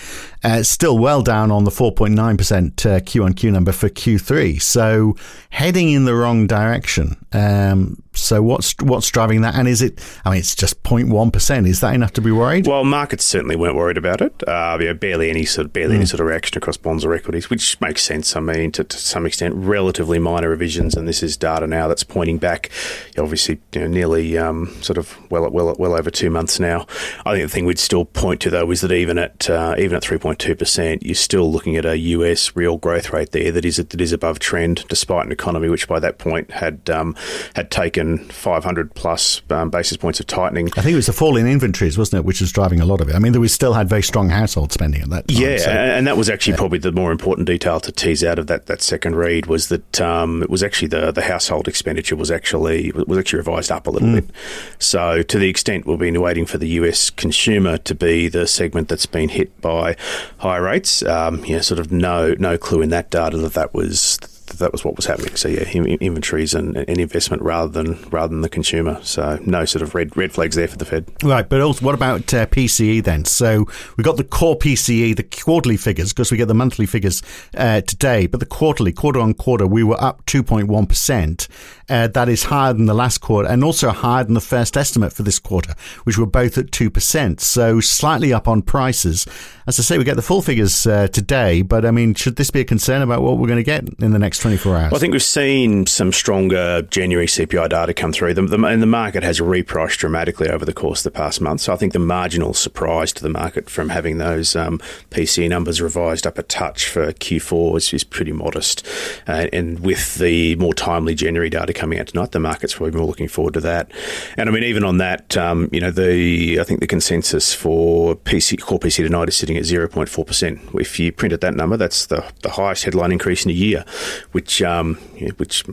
Uh, 0.43 0.63
still 0.63 0.99
well 0.99 1.23
down 1.23 1.51
on 1.51 1.65
the 1.65 1.71
4.9% 1.71 2.87
uh, 2.87 3.01
Q 3.01 3.25
on 3.25 3.33
Q 3.33 3.51
number 3.51 3.73
for 3.73 3.89
Q3. 3.89 4.61
So 4.61 5.17
heading 5.51 5.91
in 5.91 6.05
the 6.05 6.15
wrong 6.15 6.47
direction. 6.47 7.17
Um, 7.33 8.03
so 8.19 8.43
what's 8.43 8.75
what's 8.81 9.11
driving 9.11 9.41
that? 9.43 9.55
And 9.55 9.69
is 9.69 9.83
it? 9.83 10.01
I 10.25 10.31
mean, 10.31 10.41
it's 10.41 10.55
just 10.55 10.83
0.1 10.83 11.33
percent. 11.33 11.67
Is 11.67 11.81
that 11.81 11.95
enough 11.95 12.13
to 12.15 12.21
be 12.21 12.31
worried? 12.31 12.67
Well, 12.67 12.85
markets 12.85 13.25
certainly 13.25 13.57
weren't 13.57 13.77
worried 13.77 13.97
about 13.97 14.21
it. 14.21 14.47
Uh, 14.47 14.79
yeah, 14.81 14.93
barely 14.93 15.31
any 15.31 15.45
sort 15.45 15.67
of 15.67 15.73
barely 15.73 15.95
mm. 15.95 15.99
any 15.99 16.07
sort 16.07 16.21
of 16.21 16.27
reaction 16.27 16.59
across 16.59 16.77
bonds 16.77 17.05
or 17.05 17.15
equities, 17.15 17.51
which 17.51 17.81
makes 17.81 18.03
sense. 18.03 18.37
I 18.37 18.41
mean, 18.41 18.73
to, 18.73 18.85
to, 18.85 18.97
some 18.97 19.27
extent, 19.27 19.55
relatively 19.55 20.19
minor 20.19 20.49
revisions, 20.51 20.95
and 20.95 21.07
this 21.07 21.23
is 21.23 21.37
data 21.37 21.67
now 21.67 21.89
that's 21.89 22.05
pointing 22.05 22.39
back, 22.39 22.71
obviously, 23.17 23.61
you 23.73 23.81
know, 23.83 23.87
nearly 23.87 24.39
um, 24.39 24.69
sort 24.83 24.99
of 24.99 25.17
well 25.31 25.49
well 25.51 25.75
well 25.79 25.95
over 25.95 26.11
two 26.11 26.31
months 26.31 26.59
now. 26.59 26.87
I 27.25 27.35
think 27.35 27.45
the 27.45 27.49
thing 27.49 27.67
we'd 27.67 27.79
still 27.79 28.05
point 28.05 28.41
to 28.43 28.51
though 28.51 28.71
is 28.71 28.81
that 28.81 28.93
even 28.93 29.19
at 29.19 29.49
uh, 29.49 29.75
even 29.79 29.97
at 29.97 30.03
3.2 30.03 30.59
percent, 30.59 31.03
you're 31.03 31.15
still 31.15 31.51
looking 31.51 31.77
at 31.77 31.85
a 31.85 31.99
US 31.99 32.57
real 32.57 32.77
growth 32.77 33.13
rate 33.13 33.33
there 33.33 33.53
that 33.53 33.65
is 33.65 33.77
that 33.77 34.01
is 34.01 34.13
above 34.13 34.39
trend, 34.39 34.87
despite 34.89 35.27
an 35.27 35.33
economy 35.33 35.69
which 35.69 35.89
by 35.89 36.01
that 36.01 36.19
point 36.19 36.51
had 36.51 36.89
um, 36.91 37.15
had 37.55 37.71
taken 37.71 38.08
500 38.17 38.95
plus 38.95 39.43
um, 39.51 39.69
basis 39.69 39.99
points 39.99 40.21
of 40.21 40.27
tightening. 40.27 40.69
I 40.77 40.81
think 40.81 40.95
it 40.95 40.97
was 40.97 41.07
the 41.07 41.13
fall 41.13 41.37
in 41.37 41.47
inventories, 41.47 41.99
wasn't 41.99 42.21
it, 42.21 42.25
which 42.25 42.41
was 42.41 42.51
driving 42.51 42.81
a 42.81 42.87
lot 42.87 43.03
of 43.03 43.09
it. 43.09 43.15
I 43.15 43.19
mean, 43.19 43.39
we 43.39 43.49
still 43.49 43.75
had 43.75 43.89
very 43.89 44.03
strong 44.03 44.31
household 44.31 44.73
spending 44.73 45.03
at 45.03 45.11
that 45.11 45.29
time. 45.29 45.37
Yeah, 45.37 45.59
so, 45.59 45.71
and 45.71 46.07
that 46.07 46.17
was 46.17 46.31
actually 46.31 46.53
yeah. 46.53 46.59
probably 46.59 46.79
the 46.79 46.93
more 46.93 47.13
important 47.13 47.47
detail 47.47 47.81
to 47.81 47.93
tease 47.93 48.25
out 48.25 48.39
of 48.39 48.47
that, 48.47 48.67
that 48.67 48.81
second 48.81 49.17
read 49.17 49.47
was 49.47 49.69
that 49.69 50.01
um, 50.01 50.43
it 50.43 50.49
was 50.49 50.63
actually 50.63 50.89
the, 50.89 51.13
the 51.13 51.23
household 51.23 51.69
expenditure 51.69 52.17
was 52.17 52.31
actually 52.31 52.93
was 52.93 53.19
actually 53.19 53.39
revised 53.39 53.71
up 53.71 53.87
a 53.87 53.91
little 53.91 54.09
mm. 54.09 54.15
bit. 54.15 54.31
So 54.79 55.23
to 55.23 55.39
the 55.39 55.49
extent 55.49 55.87
we've 55.87 55.99
been 55.99 56.21
waiting 56.21 56.47
for 56.47 56.59
the 56.59 56.69
US 56.69 57.11
consumer 57.11 57.77
to 57.79 57.95
be 57.95 58.29
the 58.29 58.47
segment 58.47 58.89
that's 58.89 59.07
been 59.07 59.29
hit 59.29 59.61
by 59.61 59.97
high 60.39 60.57
rates, 60.57 61.03
um, 61.03 61.45
yeah, 61.45 61.61
sort 61.61 61.81
of 61.81 61.93
no 61.93 62.35
no 62.39 62.57
clue 62.57 62.83
in 62.83 62.91
that 62.91 63.11
data 63.11 63.37
that 63.39 63.55
that 63.55 63.75
was 63.75 64.19
that 64.59 64.73
was 64.73 64.85
what 64.85 64.97
was 64.97 65.07
happening. 65.07 65.37
So 65.37 65.49
yeah, 65.49 65.69
inventories 65.71 66.55
and, 66.55 66.77
and, 66.77 66.99
investment 66.99 67.43
rather 67.43 67.69
than 67.69 68.03
rather 68.11 68.29
than 68.29 68.41
the 68.41 68.49
consumer. 68.49 68.99
So 69.03 69.39
no 69.45 69.65
sort 69.65 69.83
of 69.83 69.95
red 69.95 70.17
red 70.17 70.33
flags 70.33 70.57
there 70.57 70.69
for 70.69 70.77
the 70.77 70.85
Fed. 70.85 71.07
Right, 71.23 71.49
but 71.49 71.61
also 71.61 71.85
what 71.85 71.95
about 71.95 72.33
uh, 72.35 72.47
PCE 72.47 73.05
then? 73.05 73.25
So 73.25 73.67
we 73.97 74.05
got 74.05 74.17
the 74.17 74.25
core 74.25 74.59
PCE, 74.59 75.17
the 75.17 75.23
quarterly 75.23 75.77
figures 75.77 76.13
because 76.13 76.31
we 76.31 76.37
get 76.37 76.49
the 76.49 76.55
monthly 76.55 76.87
figures 76.87 77.23
uh, 77.57 77.81
today, 77.83 78.27
but 78.27 78.41
the 78.41 78.47
quarterly, 78.47 78.93
quarter 78.93 79.21
on 79.21 79.35
quarter, 79.35 79.67
we 79.67 79.83
were 79.85 80.03
up 80.03 80.25
two 80.27 80.43
point 80.43 80.69
one 80.69 80.87
percent. 80.87 81.49
Uh, 81.89 82.07
that 82.09 82.29
is 82.29 82.45
higher 82.45 82.75
than 82.75 82.85
the 82.85 82.95
last 82.95 83.19
quarter 83.19 83.49
and 83.49 83.65
also 83.65 83.89
higher 83.89 84.23
than 84.23 84.35
the 84.35 84.41
first 84.41 84.77
estimate 84.77 85.13
for 85.13 85.23
this 85.23 85.39
quarter, 85.39 85.75
which 86.05 86.19
were 86.19 86.27
both 86.27 86.59
at 86.59 86.73
two 86.73 86.91
percent. 86.91 87.41
So 87.41 87.81
slightly 87.81 88.33
up 88.33 88.49
on 88.49 88.63
prices. 88.63 89.27
As 89.67 89.79
I 89.79 89.83
say, 89.83 89.99
we 89.99 90.05
get 90.05 90.17
the 90.17 90.23
full 90.23 90.43
figures 90.43 90.87
uh, 90.87 91.09
today, 91.09 91.63
but 91.63 91.85
I 91.85 91.91
mean, 91.91 92.15
should 92.15 92.37
this 92.37 92.51
be 92.51 92.61
a 92.61 92.65
concern 92.65 93.03
about 93.03 93.23
what 93.23 93.39
we're 93.39 93.47
going 93.47 93.59
to 93.59 93.63
get 93.63 93.87
in 94.01 94.13
the 94.13 94.19
next 94.19 94.38
24 94.39 94.77
hours? 94.77 94.91
Well, 94.91 94.97
I 94.97 95.01
think 95.01 95.13
we've 95.13 95.23
seen 95.23 95.87
some 95.87 96.13
stronger 96.13 96.83
January 96.83 97.27
CPI 97.27 97.69
data 97.69 97.95
come 97.95 98.13
through, 98.13 98.35
the, 98.35 98.43
the, 98.43 98.63
and 98.65 98.83
the 98.83 98.87
market 98.87 99.23
has 99.23 99.41
repriced 99.41 99.99
dramatically 99.99 100.49
over 100.49 100.65
the 100.65 100.73
course 100.73 101.01
of 101.01 101.13
the 101.13 101.17
past 101.17 101.41
month. 101.41 101.63
So 101.63 101.73
I 101.73 101.77
think 101.77 101.93
the 101.93 101.99
marginal 101.99 102.55
surprise 102.55 103.13
to 103.15 103.23
the 103.23 103.29
market 103.29 103.71
from 103.71 103.89
having 103.89 104.19
those 104.19 104.57
um, 104.57 104.79
PCE 105.11 105.49
numbers 105.49 105.81
revised 105.81 106.27
up 106.27 106.39
a 106.39 106.43
touch 106.43 106.89
for 106.89 107.13
Q4 107.13 107.77
is, 107.77 107.93
is 107.93 108.05
pretty 108.05 108.33
modest. 108.33 108.87
Uh, 109.27 109.47
and 109.53 109.81
with 109.81 110.17
the 110.17 110.57
more 110.57 110.75
timely 110.75 111.15
January 111.15 111.51
data 111.51 111.73
coming 111.73 111.99
out 111.99 112.09
tonight, 112.09 112.33
the 112.33 112.41
market's 112.41 112.75
probably 112.75 112.99
more 112.99 113.07
looking 113.07 113.29
forward 113.29 113.55
to 113.55 113.61
that. 113.61 113.91
And 114.37 114.49
I 114.49 114.53
mean, 114.53 114.65
even 114.65 114.85
on 114.85 114.99
that, 114.99 115.37
um, 115.37 115.69
you 115.73 115.81
know, 115.81 115.91
the 115.91 116.61
I 116.61 116.65
think 116.65 116.81
the 116.81 116.87
consensus 116.87 117.55
for 117.55 118.17
PC 118.17 118.61
core 118.61 118.79
PC 118.79 119.05
tonight 119.05 119.29
is 119.29 119.37
sitting 119.37 119.57
at 119.57 119.65
0.4%. 119.65 120.81
If 120.81 120.99
you 120.99 121.13
printed 121.13 121.41
that 121.41 121.55
number, 121.55 121.77
that's 121.77 122.07
the, 122.07 122.25
the 122.43 122.51
highest 122.51 122.85
headline 122.85 123.13
increase 123.13 123.45
in 123.45 123.51
a 123.51 123.55
year, 123.55 123.85
which, 124.33 124.63
um, 124.63 124.97
which 125.37 125.65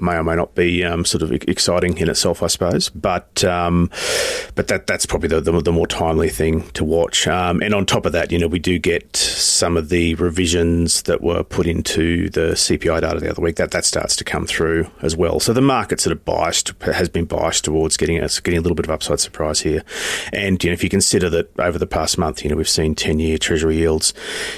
may 0.00 0.14
or 0.14 0.24
may 0.24 0.34
not 0.34 0.54
be 0.54 0.84
um, 0.84 1.04
sort 1.04 1.22
of 1.22 1.32
exciting 1.32 1.98
in 1.98 2.08
itself, 2.08 2.42
I 2.42 2.46
suppose. 2.48 2.88
But 2.90 3.44
um, 3.44 3.90
but 4.54 4.68
that 4.68 4.86
that's 4.86 5.06
probably 5.06 5.28
the, 5.28 5.40
the, 5.40 5.60
the, 5.60 5.72
more 5.72 5.86
timely 5.86 6.28
thing 6.28 6.68
to 6.70 6.84
watch. 6.84 7.26
Um, 7.26 7.60
and 7.62 7.74
on 7.74 7.86
top 7.86 8.06
of 8.06 8.12
that, 8.12 8.32
you 8.32 8.38
know, 8.38 8.48
we 8.48 8.58
do 8.58 8.78
get 8.78 9.16
some 9.16 9.76
of 9.76 9.88
the 9.88 10.14
revisions 10.16 11.02
that 11.02 11.22
were 11.22 11.42
put 11.42 11.66
into 11.66 12.28
the 12.30 12.52
CPI 12.52 13.00
data 13.00 13.20
the 13.20 13.30
other 13.30 13.42
week. 13.42 13.56
That 13.56 13.70
that 13.72 13.84
starts 13.84 14.16
to 14.16 14.24
come 14.24 14.46
through 14.46 14.90
as 15.02 15.16
well. 15.16 15.40
So 15.40 15.52
the 15.52 15.60
market 15.60 16.00
sort 16.00 16.12
of 16.12 16.24
biased 16.24 16.72
has 16.82 17.08
been 17.08 17.26
biased 17.26 17.64
towards 17.64 17.96
getting 17.96 18.22
us 18.22 18.40
getting 18.40 18.58
a 18.58 18.62
little 18.62 18.76
bit 18.76 18.86
of 18.86 18.90
upside 18.90 19.20
surprise 19.20 19.60
here. 19.60 19.82
And 20.32 20.62
you 20.62 20.70
know, 20.70 20.74
if 20.74 20.82
you 20.82 20.90
consider 20.90 21.30
that 21.30 21.58
over 21.58 21.78
the 21.78 21.86
past 21.86 22.18
month, 22.18 22.44
you 22.44 22.50
know, 22.50 22.56
we've 22.56 22.68
seen 22.68 22.94
ten 22.94 23.18
year 23.18 23.38
Treasury 23.38 23.76
yields, 23.76 24.14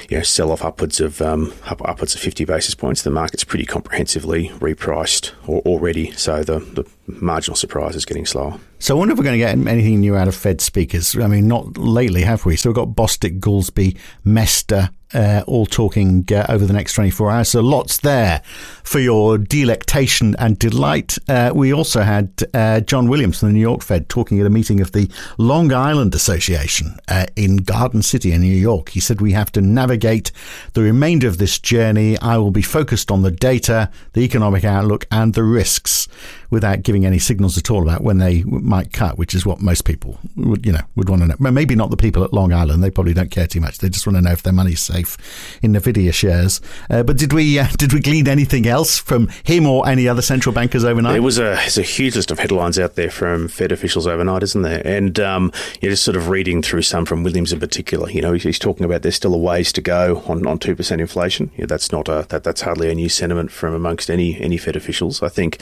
you 0.09 0.17
know, 0.17 0.23
sell 0.23 0.51
off 0.51 0.65
upwards 0.65 1.01
of 1.01 1.21
um, 1.23 1.53
up, 1.67 1.87
upwards 1.89 2.15
of 2.15 2.21
fifty 2.21 2.45
basis 2.45 2.75
points. 2.75 3.03
The 3.03 3.11
market's 3.11 3.45
pretty 3.45 3.67
comprehensively 3.67 4.49
repriced 4.59 5.28
already. 5.47 6.13
So 6.13 6.43
the, 6.43 6.59
the 6.59 6.85
marginal 7.09 7.57
surprise 7.57 7.97
is 7.97 8.05
getting 8.05 8.27
slower. 8.27 8.59
So 8.79 8.95
I 8.95 8.99
wonder 8.99 9.13
if 9.13 9.19
we're 9.19 9.25
going 9.25 9.39
to 9.39 9.45
get 9.45 9.51
anything 9.51 10.01
new 10.01 10.17
out 10.17 10.29
of 10.29 10.35
Fed 10.35 10.61
speakers. 10.61 11.17
I 11.17 11.27
mean, 11.27 11.49
not 11.49 11.77
lately, 11.77 12.23
have 12.23 12.47
we? 12.47 12.55
So 12.57 12.69
we've 12.69 12.77
got 12.77 12.91
Bostic, 12.91 13.41
Goolsbee, 13.41 13.97
Mester, 14.25 14.91
uh, 15.15 15.43
all 15.47 15.67
talking 15.67 16.25
uh, 16.31 16.47
over 16.49 16.67
the 16.67 16.73
next 16.73 16.93
24 16.93 17.31
hours. 17.31 17.49
So 17.49 17.61
lots 17.61 17.99
there 17.99 18.43
for 18.85 19.01
your 19.01 19.39
delectation 19.39 20.37
and 20.39 20.59
delight. 20.59 21.19
Uh, 21.29 21.51
we 21.55 21.73
also 21.73 22.03
had 22.03 22.31
uh, 22.55 22.81
John 22.81 23.09
Williams 23.09 23.41
from 23.41 23.49
the 23.49 23.55
New 23.55 23.61
York 23.61 23.83
Fed 23.83 24.09
talking 24.09 24.39
at 24.41 24.47
a 24.47 24.51
meeting 24.51 24.81
of 24.81 24.93
the 24.93 25.11
Long 25.39 25.73
Island 25.73 26.15
Association 26.15 26.99
uh, 27.09 27.27
in 27.37 27.57
Garden 27.57 28.03
City 28.03 28.33
in 28.33 28.43
New 28.43 28.55
York. 28.55 28.91
He 28.91 29.01
said 29.01 29.21
we 29.21 29.33
have 29.33 29.51
to 29.53 29.61
navigate 29.61 30.31
the 30.75 30.83
remainder 30.83 31.27
of 31.27 31.39
this 31.39 31.59
journey. 31.59 32.19
I 32.19 32.37
will 32.39 32.51
be 32.51 32.63
focused 32.63 33.11
on 33.11 33.23
the 33.23 33.31
data, 33.31 33.91
the 34.13 34.21
economic 34.21 34.65
outlook, 34.65 35.07
and 35.11 35.35
the 35.35 35.43
risks 35.43 36.07
without 36.51 36.83
giving 36.83 37.05
any 37.05 37.19
signals 37.19 37.59
at 37.59 37.71
all 37.71 37.83
about 37.83 38.03
when 38.03 38.19
they 38.19 38.43
might 38.45 38.93
cut, 38.93 39.19
which 39.19 39.35
is 39.35 39.45
what 39.45 39.61
most 39.61 39.85
people 39.85 40.19
would, 40.37 40.65
you 40.65 40.73
know, 40.73 40.81
would 40.97 41.09
want 41.09 41.23
to 41.23 41.29
know. 41.29 41.37
Maybe 41.39 41.75
not 41.75 41.91
the 41.91 41.97
people 41.97 42.25
at 42.25 42.33
Long 42.33 42.53
Island; 42.53 42.83
they 42.83 42.91
probably 42.91 43.15
don't 43.15 43.31
care 43.31 43.47
too 43.47 43.61
much. 43.61 43.79
They 43.79 43.89
just 43.89 44.07
want 44.07 44.17
to 44.17 44.23
know 44.23 44.33
if 44.33 44.43
their 44.43 44.53
money's 44.53 44.81
safe 44.81 45.17
in 45.63 45.73
Nvidia 45.73 46.13
shares. 46.13 46.61
Uh, 46.89 47.03
but 47.03 47.17
did 47.17 47.33
we 47.33 47.59
uh, 47.59 47.69
did 47.77 47.93
we 47.93 48.01
glean 48.01 48.29
anything 48.29 48.67
else 48.67 48.99
from 48.99 49.29
him 49.45 49.67
or 49.67 49.87
any 49.89 50.09
other 50.09 50.23
central 50.23 50.55
bankers 50.55 50.85
overnight? 50.85 51.13
There 51.13 51.23
was 51.23 51.39
a 51.39 51.57
there's 51.57 51.79
a 51.79 51.83
huge 51.83 52.17
list 52.17 52.31
of 52.31 52.39
headlines 52.39 52.79
out 52.79 52.95
there 52.95 53.11
from 53.11 53.49
Fed 53.49 53.73
officials 53.73 54.07
overnight, 54.07 54.43
isn't 54.43 54.63
there? 54.63 54.83
And 54.87 55.19
um, 55.21 55.53
you're 55.81 55.93
just 55.93 56.05
sort 56.05 56.17
of 56.17 56.29
reading 56.29 56.63
through 56.63 56.83
some 56.83 57.05
from 57.05 57.23
Williams 57.23 57.53
in 57.53 57.61
particular. 57.61 58.11
You 58.11 58.23
know, 58.23 58.33
he's 58.33 58.59
talking 58.59 58.85
about 58.85 59.03
there's 59.03 59.17
still 59.17 59.35
a 59.35 59.39
ways 59.39 59.73
to 59.75 59.81
go 59.81 60.23
on 60.27 60.47
on 60.47 60.59
two 60.59 60.75
percent 60.75 61.01
inflation. 61.01 61.51
Yeah, 61.57 61.67
that's 61.67 61.93
not 61.93 62.09
a 62.09 62.27
that, 62.31 62.45
that's 62.45 62.63
hardly 62.63 62.91
a 62.91 62.95
new 62.95 63.09
sentiment 63.09 63.51
from 63.51 63.75
amongst 63.75 64.11
any 64.11 64.41
any 64.41 64.57
Fed 64.57 64.77
officials. 64.77 65.23
I 65.23 65.29
think 65.29 65.61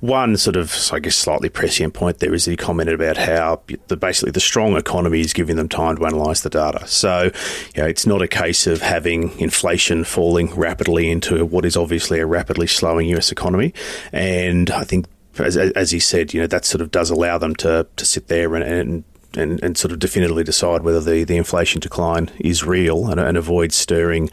one 0.00 0.23
sort 0.36 0.56
of 0.56 0.74
I 0.92 0.98
guess 0.98 1.16
slightly 1.16 1.48
prescient 1.48 1.94
point 1.94 2.18
there 2.18 2.34
is 2.34 2.44
he 2.44 2.56
commented 2.56 2.94
about 2.94 3.16
how 3.16 3.62
the, 3.88 3.96
basically 3.96 4.32
the 4.32 4.40
strong 4.40 4.76
economy 4.76 5.20
is 5.20 5.32
giving 5.32 5.56
them 5.56 5.68
time 5.68 5.96
to 5.96 6.04
analyse 6.04 6.40
the 6.40 6.50
data. 6.50 6.86
So, 6.86 7.30
you 7.74 7.82
know, 7.82 7.88
it's 7.88 8.06
not 8.06 8.22
a 8.22 8.28
case 8.28 8.66
of 8.66 8.80
having 8.80 9.38
inflation 9.38 10.04
falling 10.04 10.54
rapidly 10.54 11.10
into 11.10 11.44
what 11.44 11.64
is 11.64 11.76
obviously 11.76 12.20
a 12.20 12.26
rapidly 12.26 12.66
slowing 12.66 13.08
US 13.10 13.30
economy. 13.30 13.74
And 14.12 14.70
I 14.70 14.84
think 14.84 15.06
as, 15.38 15.56
as, 15.56 15.90
he 15.90 15.98
said, 15.98 16.32
you 16.32 16.40
know, 16.40 16.46
that 16.46 16.64
sort 16.64 16.80
of 16.80 16.90
does 16.90 17.10
allow 17.10 17.38
them 17.38 17.54
to, 17.56 17.86
to 17.96 18.04
sit 18.04 18.28
there 18.28 18.54
and, 18.54 18.64
and 18.64 19.04
and, 19.36 19.62
and, 19.62 19.76
sort 19.76 19.92
of 19.92 19.98
definitively 19.98 20.44
decide 20.44 20.82
whether 20.82 21.00
the, 21.00 21.24
the 21.24 21.36
inflation 21.36 21.80
decline 21.80 22.30
is 22.38 22.64
real 22.64 23.08
and, 23.08 23.20
and 23.20 23.36
avoid 23.36 23.72
stirring, 23.72 24.30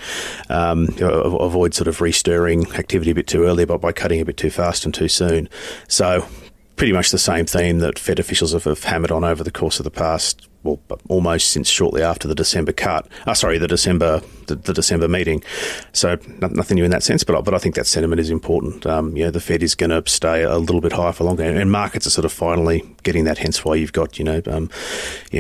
um, 0.50 0.88
avoid 1.00 1.74
sort 1.74 1.88
of 1.88 2.00
restirring 2.02 2.72
activity 2.74 3.12
a 3.12 3.16
bit 3.16 3.28
too 3.28 3.44
early, 3.44 3.66
but 3.66 3.82
by 3.82 3.92
cutting 3.92 4.22
a 4.22 4.26
bit 4.26 4.38
too 4.38 4.50
fast 4.50 4.86
and 4.86 4.94
too 4.94 5.08
soon. 5.08 5.50
So 5.88 6.26
pretty 6.76 6.94
much 6.94 7.12
the 7.12 7.18
same 7.18 7.46
theme 7.46 7.80
that 7.80 8.00
Fed 8.00 8.20
officials 8.20 8.54
have, 8.54 8.64
have 8.64 8.84
hammered 8.84 9.12
on 9.12 9.24
over 9.24 9.44
the 9.44 9.52
course 9.52 9.80
of 9.80 9.84
the 9.84 9.92
past 9.92 10.48
well, 10.64 10.80
almost 11.10 11.50
since 11.50 11.70
shortly 11.70 12.02
after 12.02 12.28
the 12.28 12.36
December 12.36 12.72
cut. 12.72 13.08
Oh, 13.26 13.34
sorry, 13.34 13.58
the 13.58 13.68
December 13.68 14.22
the, 14.48 14.56
the, 14.56 14.74
December 14.74 15.08
meeting. 15.08 15.44
So 15.94 16.18
nothing 16.40 16.76
new 16.76 16.84
in 16.84 16.92
that 16.92 17.04
sense, 17.04 17.24
but 17.24 17.42
but 17.44 17.54
I 17.54 17.58
think 17.58 17.76
that 17.76 17.88
sentiment 17.88 18.20
is 18.20 18.30
important. 18.30 18.86
Um, 18.86 19.16
you 19.16 19.24
know, 19.24 19.32
the 19.32 19.40
Fed 19.40 19.64
is 19.64 19.76
going 19.76 19.90
to 19.90 20.04
stay 20.10 20.44
a 20.44 20.58
little 20.58 20.82
bit 20.82 20.94
higher 20.94 21.14
for 21.14 21.24
longer, 21.24 21.44
and 21.44 21.72
markets 21.72 22.08
are 22.08 22.12
sort 22.12 22.26
of 22.26 22.32
finally 22.32 22.84
getting 23.04 23.24
that. 23.26 23.40
Hence 23.40 23.64
why 23.66 23.76
you've 23.76 23.94
got 23.94 24.20
you 24.20 24.26
know, 24.26 24.42
um, 24.48 24.70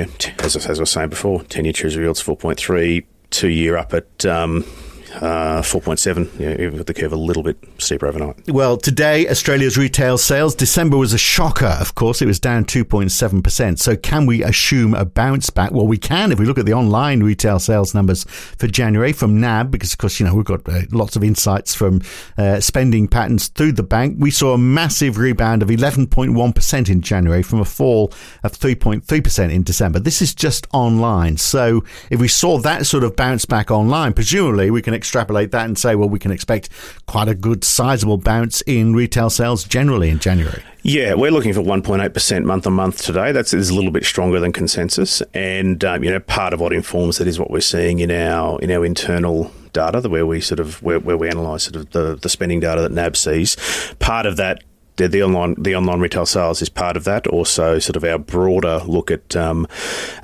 know, 0.05 0.11
as, 0.39 0.55
as 0.55 0.79
I 0.79 0.81
was 0.81 0.89
saying 0.89 1.09
before, 1.09 1.43
ten 1.43 1.65
year 1.65 1.73
Treasury 1.73 2.03
yields 2.05 2.21
four 2.21 2.37
point 2.37 2.59
three, 2.59 3.05
two 3.29 3.49
year 3.49 3.77
up 3.77 3.93
at. 3.93 4.25
Um, 4.25 4.65
uh, 5.15 5.61
4.7, 5.61 6.39
you 6.39 6.69
know, 6.69 6.77
with 6.77 6.87
the 6.87 6.93
curve 6.93 7.13
a 7.13 7.15
little 7.15 7.43
bit 7.43 7.57
steeper 7.77 8.07
overnight. 8.07 8.49
Well, 8.49 8.77
today, 8.77 9.27
Australia's 9.27 9.77
retail 9.77 10.17
sales, 10.17 10.55
December 10.55 10.97
was 10.97 11.13
a 11.13 11.17
shocker, 11.17 11.65
of 11.65 11.95
course. 11.95 12.21
It 12.21 12.25
was 12.25 12.39
down 12.39 12.65
2.7%. 12.65 13.79
So 13.79 13.95
can 13.95 14.25
we 14.25 14.43
assume 14.43 14.93
a 14.93 15.05
bounce 15.05 15.49
back? 15.49 15.71
Well, 15.71 15.87
we 15.87 15.97
can 15.97 16.31
if 16.31 16.39
we 16.39 16.45
look 16.45 16.57
at 16.57 16.65
the 16.65 16.73
online 16.73 17.23
retail 17.23 17.59
sales 17.59 17.93
numbers 17.93 18.23
for 18.23 18.67
January 18.67 19.13
from 19.13 19.39
NAB, 19.39 19.71
because, 19.71 19.93
of 19.93 19.97
course, 19.97 20.19
you 20.19 20.25
know, 20.25 20.35
we've 20.35 20.45
got 20.45 20.67
uh, 20.67 20.81
lots 20.91 21.15
of 21.15 21.23
insights 21.23 21.75
from 21.75 22.01
uh, 22.37 22.59
spending 22.59 23.07
patterns 23.07 23.47
through 23.47 23.73
the 23.73 23.83
bank. 23.83 24.15
We 24.19 24.31
saw 24.31 24.53
a 24.53 24.57
massive 24.57 25.17
rebound 25.17 25.61
of 25.61 25.69
11.1% 25.69 26.89
in 26.89 27.01
January 27.01 27.43
from 27.43 27.59
a 27.59 27.65
fall 27.65 28.13
of 28.43 28.53
3.3% 28.53 29.51
in 29.51 29.63
December. 29.63 29.99
This 29.99 30.21
is 30.21 30.33
just 30.33 30.67
online. 30.73 31.37
So 31.37 31.83
if 32.09 32.19
we 32.19 32.27
saw 32.27 32.57
that 32.59 32.85
sort 32.85 33.03
of 33.03 33.15
bounce 33.15 33.45
back 33.45 33.71
online, 33.71 34.13
presumably 34.13 34.71
we 34.71 34.81
can 34.81 34.93
extrapolate 35.01 35.49
that 35.49 35.65
and 35.65 35.79
say, 35.79 35.95
well, 35.95 36.07
we 36.07 36.19
can 36.19 36.31
expect 36.31 36.69
quite 37.07 37.27
a 37.27 37.33
good 37.33 37.63
sizable 37.63 38.19
bounce 38.19 38.61
in 38.61 38.93
retail 38.93 39.31
sales 39.31 39.63
generally 39.63 40.09
in 40.09 40.19
January. 40.19 40.61
Yeah, 40.83 41.15
we're 41.15 41.31
looking 41.31 41.53
for 41.53 41.61
1.8% 41.61 42.43
month 42.43 42.67
on 42.67 42.73
month 42.73 43.01
today. 43.03 43.31
That's 43.31 43.51
is 43.51 43.71
a 43.71 43.75
little 43.75 43.89
bit 43.89 44.05
stronger 44.05 44.39
than 44.39 44.51
consensus, 44.51 45.21
and 45.33 45.83
um, 45.83 46.03
you 46.03 46.11
know 46.11 46.19
part 46.19 46.53
of 46.53 46.59
what 46.59 46.71
informs 46.71 47.17
that 47.17 47.27
is 47.27 47.39
what 47.39 47.49
we're 47.49 47.61
seeing 47.61 47.99
in 47.99 48.11
our 48.11 48.59
in 48.61 48.71
our 48.71 48.85
internal 48.85 49.51
data, 49.73 50.01
the 50.01 50.09
where 50.09 50.25
we 50.25 50.41
sort 50.41 50.59
of 50.59 50.81
where, 50.83 50.99
where 50.99 51.17
we 51.17 51.29
analyse 51.29 51.63
sort 51.63 51.75
of 51.75 51.89
the, 51.91 52.15
the 52.15 52.29
spending 52.29 52.59
data 52.59 52.81
that 52.81 52.91
NAB 52.91 53.15
sees. 53.15 53.57
Part 53.99 54.25
of 54.25 54.37
that 54.37 54.63
the, 54.97 55.23
online 55.23 55.55
the 55.57 55.75
online 55.75 55.99
retail 55.99 56.25
sales 56.25 56.61
is 56.61 56.69
part 56.69 56.97
of 56.97 57.03
that. 57.05 57.27
Also, 57.27 57.79
sort 57.79 57.95
of 57.95 58.03
our 58.03 58.17
broader 58.17 58.81
look 58.85 59.11
at, 59.11 59.35
um, 59.35 59.67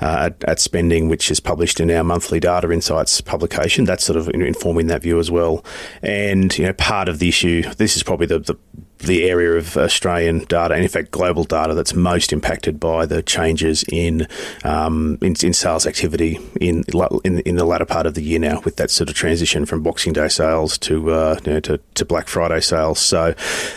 uh, 0.00 0.30
at, 0.30 0.44
at 0.44 0.60
spending, 0.60 1.08
which 1.08 1.30
is 1.30 1.40
published 1.40 1.80
in 1.80 1.90
our 1.90 2.04
monthly 2.04 2.40
data 2.40 2.70
insights 2.70 3.20
publication. 3.20 3.84
That's 3.84 4.04
sort 4.04 4.16
of 4.16 4.28
informing 4.28 4.86
that 4.88 5.02
view 5.02 5.18
as 5.18 5.30
well. 5.30 5.64
And 6.02 6.56
you 6.56 6.66
know, 6.66 6.72
part 6.74 7.08
of 7.08 7.18
the 7.18 7.28
issue. 7.28 7.62
This 7.74 7.96
is 7.96 8.02
probably 8.02 8.26
the, 8.26 8.38
the 8.38 8.56
the 8.98 9.28
area 9.28 9.52
of 9.52 9.76
Australian 9.76 10.40
data, 10.44 10.74
and 10.74 10.82
in 10.82 10.88
fact 10.88 11.10
global 11.10 11.44
data, 11.44 11.74
that's 11.74 11.94
most 11.94 12.32
impacted 12.32 12.80
by 12.80 13.06
the 13.06 13.22
changes 13.22 13.84
in 13.90 14.26
um, 14.64 15.18
in, 15.22 15.34
in, 15.42 15.52
sales 15.52 15.86
activity 15.86 16.38
in, 16.60 16.84
in, 17.24 17.40
in 17.40 17.56
the 17.56 17.64
latter 17.64 17.84
part 17.84 18.06
of 18.06 18.14
the 18.14 18.22
year 18.22 18.38
now, 18.38 18.60
with 18.60 18.76
that 18.76 18.90
sort 18.90 19.08
of 19.08 19.14
transition 19.14 19.66
from 19.66 19.82
Boxing 19.82 20.12
Day 20.12 20.28
sales 20.28 20.78
to 20.78 21.10
uh, 21.10 21.38
you 21.44 21.52
know, 21.52 21.60
to, 21.60 21.80
to, 21.94 22.04
Black 22.04 22.28
Friday 22.28 22.60
sales. 22.60 22.98
So 22.98 23.34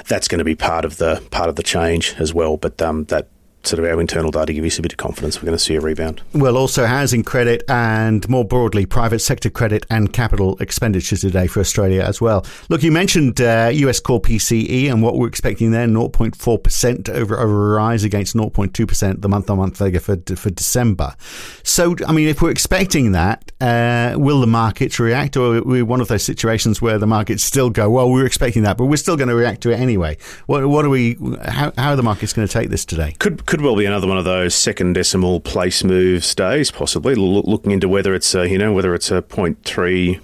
that's 0.07 0.27
going 0.27 0.39
to 0.39 0.45
be 0.45 0.55
part 0.55 0.85
of 0.85 0.97
the 0.97 1.21
part 1.31 1.49
of 1.49 1.55
the 1.55 1.63
change 1.63 2.15
as 2.17 2.33
well. 2.33 2.57
But 2.57 2.81
um, 2.81 3.05
that 3.05 3.27
sort 3.63 3.79
of 3.79 3.85
our 3.85 4.01
internal 4.01 4.31
data 4.31 4.53
give 4.53 4.65
us 4.65 4.79
a 4.79 4.81
bit 4.81 4.93
of 4.93 4.97
confidence 4.97 5.37
we're 5.37 5.45
going 5.45 5.57
to 5.57 5.63
see 5.63 5.75
a 5.75 5.81
rebound. 5.81 6.21
Well, 6.33 6.57
also 6.57 6.85
housing 6.85 7.23
credit 7.23 7.63
and 7.67 8.27
more 8.27 8.43
broadly 8.43 8.85
private 8.85 9.19
sector 9.19 9.49
credit 9.49 9.85
and 9.89 10.11
capital 10.11 10.57
expenditure 10.59 11.15
today 11.15 11.47
for 11.47 11.59
Australia 11.59 12.01
as 12.01 12.19
well. 12.19 12.45
Look, 12.69 12.81
you 12.83 12.91
mentioned 12.91 13.39
uh, 13.39 13.69
US 13.71 13.99
core 13.99 14.21
PCE 14.21 14.91
and 14.91 15.03
what 15.03 15.17
we're 15.17 15.27
expecting 15.27 15.71
there 15.71 15.87
0.4% 15.87 17.09
over, 17.09 17.39
over 17.39 17.73
a 17.73 17.75
rise 17.75 18.03
against 18.03 18.35
0.2% 18.35 19.21
the 19.21 19.29
month 19.29 19.49
on 19.49 19.57
month 19.57 19.77
figure 19.77 19.99
for, 19.99 20.17
for 20.35 20.49
December. 20.49 21.15
So, 21.63 21.95
I 22.07 22.13
mean, 22.13 22.27
if 22.27 22.41
we're 22.41 22.51
expecting 22.51 23.11
that, 23.11 23.51
uh, 23.61 24.15
will 24.17 24.41
the 24.41 24.47
markets 24.47 24.99
react 24.99 25.37
or 25.37 25.57
are 25.57 25.63
we 25.63 25.83
one 25.83 26.01
of 26.01 26.07
those 26.07 26.23
situations 26.23 26.81
where 26.81 26.97
the 26.97 27.07
markets 27.07 27.43
still 27.43 27.69
go, 27.69 27.89
well, 27.89 28.09
we 28.09 28.19
were 28.21 28.25
expecting 28.25 28.63
that, 28.63 28.77
but 28.77 28.85
we're 28.85 28.97
still 28.97 29.17
going 29.17 29.29
to 29.29 29.35
react 29.35 29.61
to 29.61 29.71
it 29.71 29.79
anyway? 29.79 30.17
What, 30.47 30.65
what 30.67 30.85
are 30.85 30.89
we, 30.89 31.17
how, 31.45 31.71
how 31.77 31.91
are 31.91 31.95
the 31.95 32.03
markets 32.03 32.33
going 32.33 32.47
to 32.47 32.51
take 32.51 32.69
this 32.69 32.85
today? 32.85 33.15
Could 33.19 33.45
could 33.51 33.59
well 33.59 33.75
be 33.75 33.83
another 33.83 34.07
one 34.07 34.17
of 34.17 34.23
those 34.23 34.55
second 34.55 34.93
decimal 34.93 35.41
place 35.41 35.83
moves 35.83 36.33
days, 36.33 36.71
possibly 36.71 37.15
looking 37.15 37.73
into 37.73 37.89
whether 37.89 38.13
it's 38.13 38.33
a, 38.33 38.47
you 38.47 38.57
know 38.57 38.71
whether 38.71 38.95
it's 38.95 39.11
a 39.11 39.21
point 39.21 39.61
three 39.65 40.21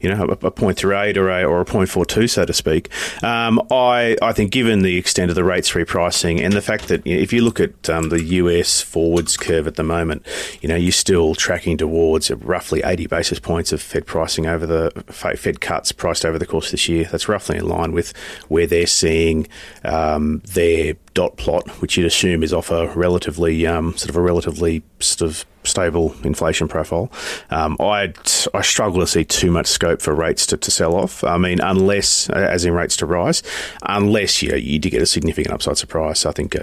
you 0.00 0.12
know, 0.12 0.24
a, 0.24 0.46
a 0.46 0.50
point 0.50 0.78
three 0.78 0.96
eight 0.96 1.16
or 1.16 1.30
a 1.30 1.44
or 1.44 1.60
a 1.60 1.64
point 1.64 1.88
four 1.88 2.04
two, 2.04 2.26
so 2.28 2.44
to 2.44 2.52
speak. 2.52 2.90
Um, 3.22 3.60
I 3.70 4.16
I 4.22 4.32
think 4.32 4.50
given 4.50 4.82
the 4.82 4.96
extent 4.96 5.30
of 5.30 5.34
the 5.34 5.44
rates 5.44 5.72
repricing 5.72 6.40
and 6.40 6.52
the 6.52 6.62
fact 6.62 6.88
that 6.88 7.06
you 7.06 7.16
know, 7.16 7.22
if 7.22 7.32
you 7.32 7.42
look 7.42 7.60
at 7.60 7.88
um, 7.88 8.08
the 8.08 8.22
US 8.22 8.80
forwards 8.80 9.36
curve 9.36 9.66
at 9.66 9.76
the 9.76 9.82
moment, 9.82 10.26
you 10.60 10.68
know, 10.68 10.76
you're 10.76 10.92
still 10.92 11.34
tracking 11.34 11.76
towards 11.76 12.30
roughly 12.30 12.82
eighty 12.84 13.06
basis 13.06 13.38
points 13.38 13.72
of 13.72 13.80
Fed 13.80 14.06
pricing 14.06 14.46
over 14.46 14.66
the 14.66 14.90
Fed 15.08 15.60
cuts 15.60 15.92
priced 15.92 16.24
over 16.24 16.38
the 16.38 16.46
course 16.46 16.66
of 16.66 16.72
this 16.72 16.88
year. 16.88 17.04
That's 17.04 17.28
roughly 17.28 17.58
in 17.58 17.68
line 17.68 17.92
with 17.92 18.16
where 18.48 18.66
they're 18.66 18.86
seeing 18.86 19.48
um, 19.84 20.42
their 20.52 20.94
dot 21.14 21.36
plot, 21.36 21.68
which 21.80 21.96
you'd 21.96 22.06
assume 22.06 22.42
is 22.42 22.52
off 22.52 22.70
a 22.70 22.88
relatively 22.94 23.66
um, 23.66 23.96
sort 23.96 24.10
of 24.10 24.16
a 24.16 24.20
relatively 24.20 24.82
sort 25.00 25.30
of 25.30 25.44
stable 25.64 26.14
inflation 26.24 26.68
profile. 26.68 27.10
Um, 27.50 27.76
I 27.80 28.12
I 28.54 28.62
struggle 28.62 29.00
to 29.00 29.06
see 29.06 29.24
too 29.24 29.50
much 29.50 29.66
scope 29.66 30.02
for 30.02 30.14
rates 30.14 30.46
to, 30.46 30.56
to 30.56 30.70
sell 30.70 30.94
off. 30.94 31.24
I 31.24 31.38
mean, 31.38 31.60
unless 31.60 32.28
as 32.30 32.64
in 32.64 32.74
rates 32.74 32.96
to 32.98 33.06
rise, 33.06 33.42
unless 33.82 34.42
you 34.42 34.50
know, 34.50 34.56
you 34.56 34.78
do 34.78 34.90
get 34.90 35.02
a 35.02 35.06
significant 35.06 35.54
upside 35.54 35.78
surprise. 35.78 36.20
So 36.20 36.30
I 36.30 36.32
think 36.32 36.56
uh, 36.56 36.60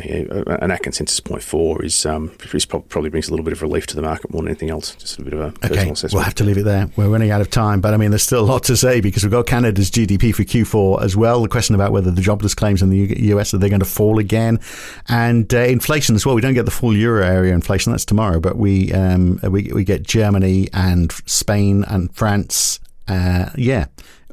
an 0.62 0.72
ACT 0.72 0.84
consensus 0.84 1.20
point 1.20 1.44
four 1.44 1.84
is, 1.84 2.06
um, 2.06 2.32
is 2.54 2.66
probably 2.66 3.10
brings 3.10 3.28
a 3.28 3.32
little 3.32 3.44
bit 3.44 3.54
of 3.54 3.62
relief 3.62 3.88
to 3.88 3.96
the 3.96 4.02
market 4.02 4.32
more 4.32 4.42
than 4.42 4.50
anything 4.50 4.70
else. 4.70 4.96
Just 4.96 5.20
a 5.20 5.24
bit 5.24 5.34
of 5.34 5.40
a 5.40 5.66
okay. 5.66 5.90
assessment. 5.90 6.14
We'll 6.14 6.24
have 6.24 6.36
to 6.36 6.44
leave 6.44 6.58
it 6.58 6.64
there. 6.64 6.90
We're 6.96 7.10
running 7.10 7.32
out 7.32 7.42
of 7.42 7.50
time, 7.50 7.82
but 7.82 7.94
I 7.94 7.98
mean, 7.98 8.12
there's 8.12 8.24
still 8.24 8.44
a 8.44 8.46
lot 8.46 8.64
to 8.66 8.78
say 8.78 9.02
because 9.02 9.24
we've 9.24 9.32
got 9.32 9.46
Canada's 9.48 9.92
GDP 9.92 10.34
for 10.34 10.44
Q4 10.44 11.04
as 11.04 11.16
well. 11.16 11.42
The 11.42 11.48
question 11.48 11.76
about 11.76 11.92
whether 11.92 12.12
the 12.12 12.22
jobless 12.22 12.54
claims 12.54 12.82
in 12.82 12.90
the 12.90 13.16
US 13.30 13.54
are 13.54 13.58
they 13.58 13.70
going 13.70 13.80
to 13.80 13.86
fall 13.86 14.20
again, 14.20 14.60
and 15.08 15.52
uh, 15.54 15.60
inflation 15.60 16.16
as 16.16 16.26
well. 16.26 16.36
We 16.36 16.42
don't 16.42 16.54
get 16.54 16.66
the 16.66 16.72
full 16.72 16.96
euro 16.96 17.26
area 17.26 17.54
inflation. 17.54 17.92
That's 17.92 18.06
tomorrow, 18.06 18.40
but 18.40 18.58
we 18.58 18.89
um, 18.94 19.40
we 19.44 19.72
we 19.74 19.84
get 19.84 20.04
Germany 20.04 20.70
and 20.74 21.12
Spain 21.26 21.84
and 21.88 22.14
France. 22.16 22.80
Uh, 23.08 23.50
yeah, 23.56 23.86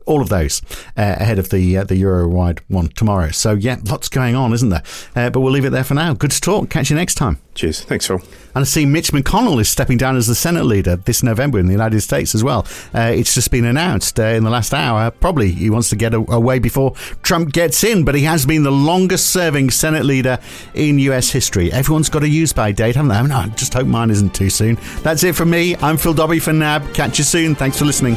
all 0.07 0.23
of 0.23 0.29
those 0.29 0.63
uh, 0.97 1.17
ahead 1.19 1.39
of 1.39 1.51
the 1.51 1.77
uh, 1.77 1.85
the 1.85 1.97
Euro 1.97 2.29
wide 2.29 2.61
one 2.69 2.89
tomorrow. 2.89 3.31
So 3.31 3.53
yeah, 3.53 3.77
lots 3.85 4.09
going 4.09 4.35
on, 4.35 4.53
isn't 4.53 4.71
there? 4.71 4.83
Uh, 5.15 5.31
but 5.31 5.41
we'll 5.41 5.53
leave 5.53 5.65
it 5.65 5.71
there 5.71 5.85
for 5.85 5.95
now. 5.95 6.15
Good 6.15 6.31
to 6.31 6.41
talk. 6.41 6.71
Catch 6.71 6.91
you 6.91 6.97
next 6.97 7.17
time. 7.17 7.39
Cheers. 7.55 7.83
Thanks, 7.85 8.07
Phil. 8.07 8.21
And 8.55 8.63
I 8.63 8.65
see 8.65 8.87
Mitch 8.87 9.13
McConnell 9.13 9.61
is 9.61 9.69
stepping 9.69 9.97
down 9.97 10.17
as 10.17 10.27
the 10.27 10.35
Senate 10.35 10.65
leader 10.65 10.97
this 10.97 11.23
November 11.23 11.59
in 11.59 11.67
the 11.67 11.73
United 11.73 12.01
States 12.03 12.35
as 12.35 12.45
well. 12.45 12.67
Uh, 12.95 13.13
it's 13.15 13.35
just 13.35 13.51
been 13.51 13.65
announced 13.65 14.21
uh, 14.21 14.25
in 14.25 14.45
the 14.45 14.51
last 14.51 14.73
hour. 14.75 15.11
Probably 15.11 15.51
he 15.51 15.71
wants 15.71 15.89
to 15.91 15.97
get 15.97 16.15
away 16.15 16.59
before 16.59 16.95
Trump 17.23 17.53
gets 17.53 17.83
in, 17.83 18.05
but 18.05 18.15
he 18.15 18.23
has 18.25 18.47
been 18.47 18.63
the 18.63 18.71
longest 18.71 19.31
serving 19.31 19.71
Senate 19.71 20.05
leader 20.05 20.39
in 20.75 20.99
US 20.99 21.31
history. 21.31 21.73
Everyone's 21.73 22.11
got 22.11 22.23
a 22.23 22.29
use 22.29 22.53
by 22.53 22.73
date, 22.73 22.97
haven't 22.97 23.09
they? 23.09 23.17
I, 23.17 23.23
mean, 23.23 23.33
I 23.33 23.49
just 23.49 23.75
hope 23.75 23.87
mine 23.87 24.11
isn't 24.11 24.35
too 24.35 24.51
soon. 24.51 24.79
That's 25.03 25.25
it 25.25 25.35
from 25.35 25.51
me. 25.51 25.77
I'm 25.77 25.97
Phil 25.97 26.15
Dobby 26.15 26.39
for 26.39 26.53
NAB. 26.53 26.95
Catch 26.95 27.19
you 27.19 27.25
soon. 27.25 27.55
Thanks 27.55 27.79
for 27.79 27.87
listening. 27.87 28.17